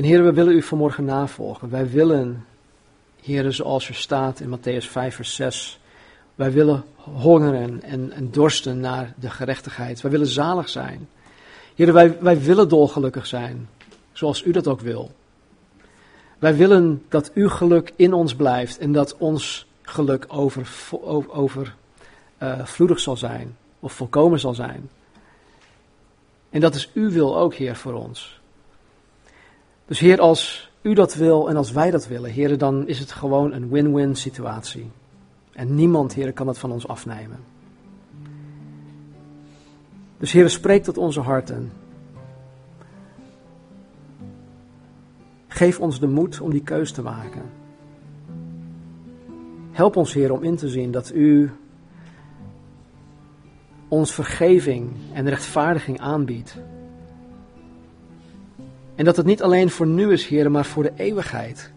En 0.00 0.06
Heer, 0.06 0.24
we 0.24 0.32
willen 0.32 0.54
u 0.54 0.62
vanmorgen 0.62 1.04
navolgen. 1.04 1.70
Wij 1.70 1.90
willen, 1.90 2.44
Heer, 3.22 3.52
zoals 3.52 3.88
er 3.88 3.94
staat 3.94 4.40
in 4.40 4.58
Matthäus 4.58 4.86
5, 4.86 5.14
vers 5.14 5.34
6, 5.34 5.80
wij 6.34 6.52
willen 6.52 6.84
hongeren 6.96 7.82
en, 7.82 8.12
en 8.12 8.30
dorsten 8.30 8.80
naar 8.80 9.14
de 9.18 9.30
gerechtigheid. 9.30 10.00
Wij 10.00 10.10
willen 10.10 10.26
zalig 10.26 10.68
zijn. 10.68 11.08
Heer, 11.74 11.92
wij, 11.92 12.20
wij 12.20 12.40
willen 12.40 12.68
dolgelukkig 12.68 13.26
zijn, 13.26 13.68
zoals 14.12 14.44
u 14.44 14.50
dat 14.50 14.66
ook 14.66 14.80
wil. 14.80 15.10
Wij 16.38 16.56
willen 16.56 17.02
dat 17.08 17.32
uw 17.34 17.48
geluk 17.48 17.92
in 17.96 18.12
ons 18.12 18.34
blijft 18.34 18.78
en 18.78 18.92
dat 18.92 19.16
ons 19.16 19.66
geluk 19.82 20.24
overvloedig 20.28 21.30
over, 21.30 21.74
uh, 22.42 22.96
zal 22.96 23.16
zijn 23.16 23.56
of 23.80 23.92
volkomen 23.92 24.40
zal 24.40 24.54
zijn. 24.54 24.90
En 26.50 26.60
dat 26.60 26.74
is 26.74 26.90
uw 26.94 27.10
wil 27.10 27.38
ook, 27.38 27.54
Heer, 27.54 27.76
voor 27.76 27.94
ons. 27.94 28.39
Dus 29.90 29.98
Heer, 29.98 30.20
als 30.20 30.70
u 30.82 30.94
dat 30.94 31.14
wil 31.14 31.48
en 31.48 31.56
als 31.56 31.72
wij 31.72 31.90
dat 31.90 32.06
willen, 32.06 32.30
Heer, 32.30 32.58
dan 32.58 32.86
is 32.88 32.98
het 32.98 33.12
gewoon 33.12 33.52
een 33.52 33.68
win-win 33.68 34.16
situatie. 34.16 34.90
En 35.52 35.74
niemand, 35.74 36.12
Heer, 36.12 36.32
kan 36.32 36.46
dat 36.46 36.58
van 36.58 36.72
ons 36.72 36.88
afnemen. 36.88 37.38
Dus 40.18 40.32
Heer, 40.32 40.50
spreek 40.50 40.82
tot 40.82 40.98
onze 40.98 41.20
harten. 41.20 41.72
Geef 45.48 45.80
ons 45.80 46.00
de 46.00 46.08
moed 46.08 46.40
om 46.40 46.50
die 46.50 46.62
keus 46.62 46.92
te 46.92 47.02
maken. 47.02 47.42
Help 49.70 49.96
ons, 49.96 50.12
Heer, 50.12 50.32
om 50.32 50.42
in 50.42 50.56
te 50.56 50.68
zien 50.68 50.90
dat 50.90 51.14
U 51.14 51.50
ons 53.88 54.14
vergeving 54.14 54.90
en 55.12 55.28
rechtvaardiging 55.28 56.00
aanbiedt. 56.00 56.56
En 59.00 59.06
dat 59.06 59.16
het 59.16 59.26
niet 59.26 59.42
alleen 59.42 59.70
voor 59.70 59.86
nu 59.86 60.12
is, 60.12 60.26
Heer, 60.26 60.50
maar 60.50 60.64
voor 60.64 60.82
de 60.82 60.92
eeuwigheid. 60.96 61.70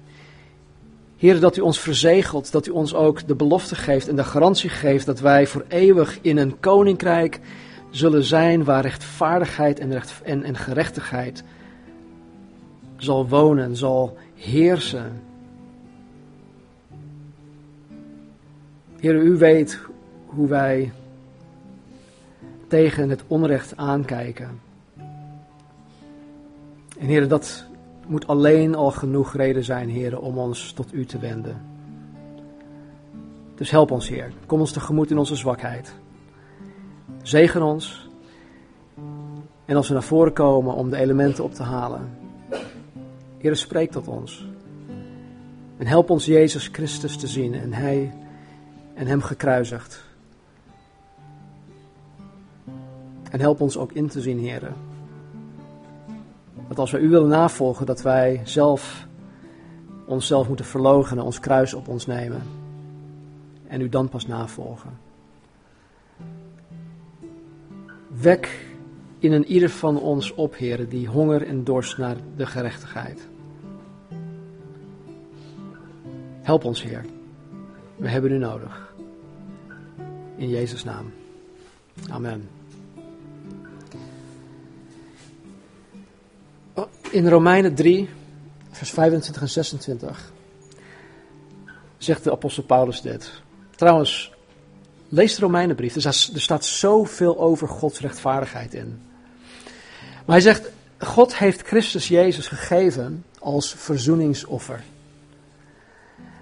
Heer, 1.17 1.39
dat 1.39 1.57
U 1.57 1.61
ons 1.61 1.80
verzegelt, 1.80 2.51
dat 2.51 2.67
U 2.67 2.71
ons 2.71 2.93
ook 2.93 3.28
de 3.28 3.36
belofte 3.36 3.76
geeft 3.76 4.07
en 4.07 4.15
de 4.15 4.24
garantie 4.24 4.69
geeft 4.69 5.05
dat 5.05 5.19
wij 5.19 5.47
voor 5.47 5.65
eeuwig 5.67 6.19
in 6.21 6.38
een 6.38 6.59
koninkrijk 6.59 7.39
zullen 7.89 8.24
zijn 8.24 8.63
waar 8.63 8.82
rechtvaardigheid 8.82 9.80
en, 9.80 10.01
en, 10.24 10.43
en 10.43 10.57
gerechtigheid 10.57 11.43
zal 12.97 13.28
wonen, 13.28 13.76
zal 13.76 14.17
heersen. 14.36 15.21
Heer, 18.99 19.15
u 19.15 19.38
weet 19.38 19.80
hoe 20.26 20.47
wij 20.47 20.91
tegen 22.67 23.09
het 23.09 23.24
onrecht 23.28 23.78
aankijken. 23.78 24.62
En 27.00 27.08
Heer, 27.08 27.28
dat 27.28 27.66
moet 28.08 28.28
alleen 28.28 28.76
al 28.76 28.91
genoeg 28.91 29.36
reden 29.36 29.64
zijn, 29.64 29.89
Heer, 29.89 30.20
om 30.20 30.38
ons 30.38 30.72
tot 30.72 30.94
u 30.94 31.06
te 31.06 31.20
wenden. 31.20 31.62
Dus 33.56 33.72
help 33.72 33.91
ons, 33.91 34.10
Heer. 34.10 34.32
Kom 34.46 34.60
ons 34.60 34.72
tegemoet 34.72 35.12
in 35.12 35.18
onze 35.18 35.36
zwakheid. 35.36 35.94
Zegen 37.22 37.62
ons. 37.62 38.10
En 39.66 39.76
als 39.76 39.88
we 39.88 39.94
naar 39.94 40.04
voren 40.04 40.34
komen 40.34 40.74
om 40.74 40.89
de 40.89 40.98
elementen 40.98 41.44
op 41.44 41.54
te 41.54 41.64
halen, 41.64 42.18
Heer, 43.38 43.56
spreek 43.56 43.91
tot 43.91 44.08
ons. 44.08 44.48
En 45.78 45.88
help 45.88 46.10
ons 46.10 46.26
Jezus 46.26 46.68
Christus 46.72 47.18
te 47.18 47.28
zien 47.28 47.54
en 47.54 47.74
Hij 47.74 48.14
en 48.94 49.08
Hem 49.08 49.22
gekruisigd. 49.22 50.04
En 53.30 53.39
help 53.39 53.62
ons 53.62 53.78
ook 53.78 53.91
in 53.91 54.08
te 54.08 54.22
zien, 54.22 54.39
Heer. 54.39 54.74
Dat 56.74 56.82
als 56.82 56.91
we 56.91 56.99
U 56.99 57.09
willen 57.09 57.30
navolgen, 57.30 57.86
dat 57.86 58.01
wij 58.01 58.41
zelf 58.43 59.07
onszelf 60.05 60.47
moeten 60.47 60.65
verloochenen, 60.65 61.24
ons 61.24 61.39
kruis 61.39 61.74
op 61.74 61.88
ons 61.88 62.05
nemen. 62.05 62.41
En 63.67 63.82
U 63.82 63.89
dan 63.89 64.09
pas 64.09 64.28
navolgen. 64.28 64.89
Wek 68.07 68.65
in 69.19 69.32
een 69.32 69.45
ieder 69.45 69.69
van 69.69 69.99
ons 69.99 70.34
op, 70.34 70.55
Heer, 70.55 70.89
die 70.89 71.07
honger 71.07 71.47
en 71.47 71.63
dorst 71.63 71.97
naar 71.97 72.15
de 72.36 72.45
gerechtigheid. 72.45 73.28
Help 76.41 76.63
ons, 76.63 76.84
Heer. 76.84 77.05
We 77.95 78.09
hebben 78.09 78.32
u 78.32 78.38
nodig. 78.38 78.93
In 80.36 80.49
Jezus' 80.49 80.84
naam. 80.84 81.13
Amen. 82.09 82.62
In 87.14 87.28
Romeinen 87.28 87.76
3, 87.76 88.09
vers 88.72 88.89
25 88.89 89.41
en 89.41 89.49
26 89.49 90.32
zegt 91.97 92.24
de 92.24 92.32
apostel 92.32 92.64
Paulus 92.64 93.01
dit. 93.01 93.32
Trouwens, 93.76 94.32
lees 95.09 95.36
de 95.36 95.41
Romeinenbrief. 95.41 95.95
Er 95.95 96.14
staat 96.41 96.66
zoveel 96.66 97.39
over 97.39 97.68
Gods 97.68 97.99
rechtvaardigheid 97.99 98.74
in. 98.74 99.01
Maar 100.26 100.36
hij 100.36 100.41
zegt, 100.41 100.70
God 100.97 101.38
heeft 101.38 101.61
Christus 101.61 102.07
Jezus 102.07 102.47
gegeven 102.47 103.26
als 103.39 103.74
verzoeningsoffer. 103.74 104.84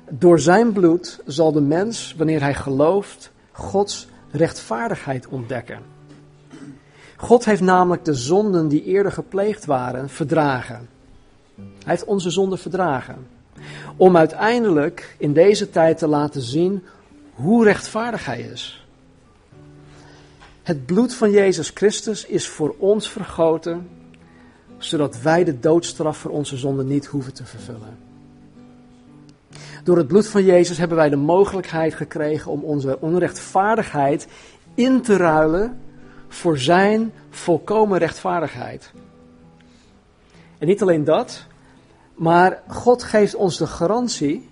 Door 0.10 0.40
zijn 0.40 0.72
bloed 0.72 1.20
zal 1.26 1.52
de 1.52 1.62
mens, 1.62 2.14
wanneer 2.18 2.42
hij 2.42 2.54
gelooft, 2.54 3.32
Gods 3.52 4.08
rechtvaardigheid 4.32 5.28
ontdekken. 5.28 5.80
God 7.22 7.46
heeft 7.46 7.62
namelijk 7.62 8.06
de 8.06 8.14
zonden 8.14 8.68
die 8.68 8.84
eerder 8.84 9.12
gepleegd 9.12 9.66
waren 9.66 10.10
verdragen. 10.10 10.90
Hij 11.56 11.66
heeft 11.84 12.06
onze 12.06 12.30
zonden 12.30 12.60
verdragen. 12.60 13.28
Om 13.98 14.18
uiteindelijk 14.18 15.16
in 15.18 15.34
deze 15.34 15.70
tijd 15.70 15.98
te 15.98 16.08
laten 16.08 16.42
zien 16.42 16.84
hoe 17.34 17.64
rechtvaardig 17.64 18.26
hij 18.26 18.42
is. 18.42 18.86
Het 20.64 20.86
bloed 20.86 21.14
van 21.14 21.32
Jezus 21.32 21.72
Christus 21.74 22.26
is 22.26 22.48
voor 22.48 22.76
ons 22.78 23.10
vergoten, 23.10 23.90
zodat 24.78 25.22
wij 25.22 25.44
de 25.44 25.60
doodstraf 25.60 26.18
voor 26.18 26.32
onze 26.32 26.58
zonden 26.58 26.88
niet 26.88 27.06
hoeven 27.06 27.34
te 27.34 27.46
vervullen. 27.46 27.98
Door 29.84 29.98
het 29.98 30.08
bloed 30.08 30.28
van 30.28 30.44
Jezus 30.44 30.78
hebben 30.78 30.98
wij 30.98 31.10
de 31.10 31.16
mogelijkheid 31.16 31.94
gekregen 31.94 32.52
om 32.52 32.64
onze 32.64 32.98
onrechtvaardigheid 33.00 34.28
in 34.76 35.02
te 35.02 35.18
ruilen 35.18 35.80
voor 36.32 36.58
zijn 36.58 37.14
volkomen 37.30 37.98
rechtvaardigheid. 37.98 38.92
En 40.58 40.68
niet 40.68 40.82
alleen 40.82 41.04
dat, 41.04 41.46
maar 42.14 42.62
God 42.68 43.04
geeft 43.04 43.36
ons 43.36 43.58
de 43.58 43.68
garantie, 43.68 44.50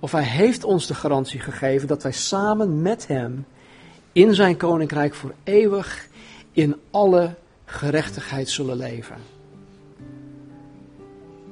of 0.00 0.12
hij 0.12 0.24
heeft 0.24 0.64
ons 0.64 0.86
de 0.86 0.94
garantie 0.94 1.40
gegeven 1.40 1.88
dat 1.88 2.02
wij 2.02 2.12
samen 2.12 2.82
met 2.82 3.06
hem 3.06 3.46
in 4.12 4.34
zijn 4.34 4.56
koninkrijk 4.56 5.14
voor 5.14 5.34
eeuwig 5.44 6.08
in 6.52 6.76
alle 6.90 7.34
gerechtigheid 7.64 8.48
zullen 8.48 8.76
leven. 8.76 9.16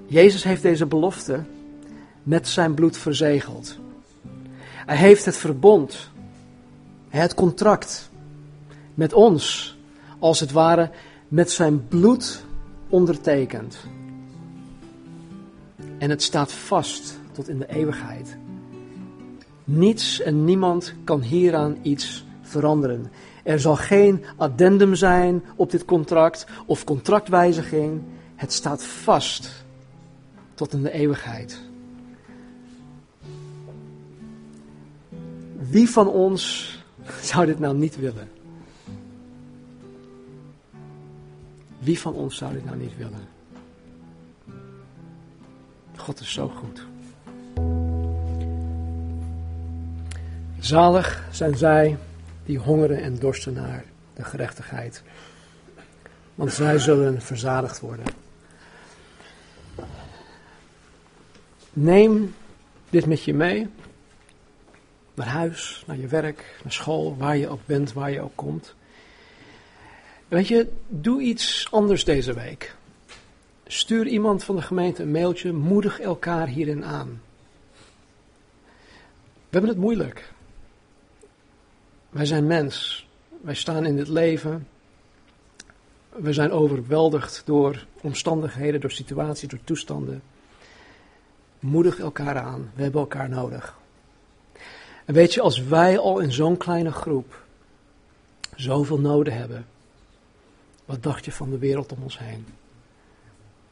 Jezus 0.07 0.45
heeft 0.45 0.63
deze 0.63 0.87
belofte 0.87 1.43
met 2.23 2.49
zijn 2.49 2.75
bloed 2.75 2.97
verzegeld. 2.97 3.79
Hij 4.87 4.97
heeft 4.97 5.25
het 5.25 5.37
verbond, 5.37 6.11
het 7.09 7.35
contract 7.35 8.10
met 9.01 9.13
ons, 9.13 9.77
als 10.19 10.41
het 10.41 10.53
ware, 10.53 10.91
met 11.29 11.51
zijn 11.51 11.89
bloed 11.89 12.45
ondertekend. 12.89 13.79
En 15.99 16.11
het 16.11 16.23
staat 16.23 16.53
vast 16.53 17.19
tot 17.33 17.49
in 17.49 17.59
de 17.59 17.69
eeuwigheid. 17.69 18.37
Niets 19.65 20.21
en 20.21 20.45
niemand 20.45 20.95
kan 21.05 21.21
hieraan 21.21 21.77
iets 21.83 22.25
veranderen. 22.43 23.11
Er 23.45 23.61
zal 23.61 23.77
geen 23.77 24.25
addendum 24.37 24.95
zijn 24.95 25.43
op 25.57 25.71
dit 25.71 25.85
contract 25.85 26.47
of 26.67 26.85
contractwijziging. 26.85 28.03
Het 28.37 28.53
staat 28.53 28.85
vast 28.85 29.65
tot 30.55 30.73
in 30.73 30.83
de 30.83 30.93
eeuwigheid. 30.93 31.61
Wie 35.59 35.91
van 35.91 36.09
ons 36.09 36.75
zou 37.23 37.47
dit 37.47 37.59
nou 37.59 37.77
niet 37.77 37.97
willen? 37.97 38.40
Wie 41.81 41.99
van 41.99 42.15
ons 42.15 42.37
zou 42.37 42.53
dit 42.53 42.65
nou 42.65 42.77
niet 42.77 42.97
willen? 42.97 43.29
God 45.97 46.21
is 46.21 46.33
zo 46.33 46.49
goed. 46.49 46.87
Zalig 50.59 51.25
zijn 51.31 51.57
zij 51.57 51.97
die 52.45 52.59
hongeren 52.59 53.03
en 53.03 53.19
dorsten 53.19 53.53
naar 53.53 53.85
de 54.15 54.25
gerechtigheid, 54.25 55.03
want 56.35 56.53
zij 56.53 56.79
zullen 56.79 57.23
verzadigd 57.23 57.81
worden. 57.81 58.07
Neem 61.73 62.35
dit 62.91 63.07
met 63.07 63.25
je 63.25 63.35
mee 63.35 63.69
naar 65.15 65.27
huis, 65.27 65.85
naar 65.87 65.97
je 65.97 66.07
werk, 66.07 66.61
naar 66.63 66.73
school, 66.73 67.17
waar 67.17 67.37
je 67.37 67.49
ook 67.49 67.67
bent, 67.67 67.93
waar 67.93 68.11
je 68.11 68.21
ook 68.21 68.37
komt. 68.37 68.75
Weet 70.31 70.49
je, 70.49 70.69
doe 70.89 71.23
iets 71.23 71.67
anders 71.71 72.05
deze 72.05 72.33
week. 72.33 72.77
Stuur 73.67 74.07
iemand 74.07 74.45
van 74.45 74.57
de 74.57 74.63
gemeente 74.63 75.03
een 75.03 75.11
mailtje, 75.11 75.53
moedig 75.53 76.01
elkaar 76.01 76.47
hierin 76.47 76.85
aan. 76.85 77.21
We 79.19 79.57
hebben 79.57 79.71
het 79.71 79.79
moeilijk. 79.79 80.33
Wij 82.11 82.25
zijn 82.25 82.47
mens. 82.47 83.07
Wij 83.41 83.55
staan 83.55 83.87
in 83.87 83.97
dit 83.97 84.09
leven. 84.09 84.69
We 86.09 86.33
zijn 86.33 86.51
overweldigd 86.51 87.43
door 87.45 87.87
omstandigheden, 88.01 88.81
door 88.81 88.91
situaties, 88.91 89.49
door 89.49 89.65
toestanden. 89.65 90.23
Moedig 91.61 91.99
elkaar 91.99 92.39
aan. 92.39 92.71
We 92.75 92.83
hebben 92.83 93.01
elkaar 93.01 93.29
nodig. 93.29 93.79
En 95.05 95.15
weet 95.15 95.35
je, 95.35 95.41
als 95.41 95.63
wij 95.63 95.99
al 95.99 96.19
in 96.19 96.33
zo'n 96.33 96.57
kleine 96.57 96.93
groep 96.93 97.45
zoveel 98.57 99.01
noden 99.01 99.33
hebben, 99.33 99.67
wat 100.91 101.03
dacht 101.03 101.25
je 101.25 101.33
van 101.33 101.51
de 101.51 101.59
wereld 101.59 101.93
om 101.93 102.03
ons 102.03 102.19
heen? 102.19 102.47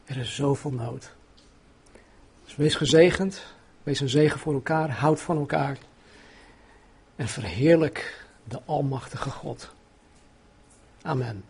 Er 0.05 0.17
is 0.17 0.35
zoveel 0.35 0.71
nood. 0.71 1.11
Dus 2.45 2.55
wees 2.55 2.75
gezegend, 2.75 3.45
wees 3.83 3.99
een 3.99 4.09
zegen 4.09 4.39
voor 4.39 4.53
elkaar, 4.53 4.91
houd 4.91 5.21
van 5.21 5.37
elkaar 5.37 5.77
en 7.15 7.27
verheerlijk 7.27 8.25
de 8.43 8.61
Almachtige 8.65 9.29
God. 9.29 9.73
Amen. 11.01 11.43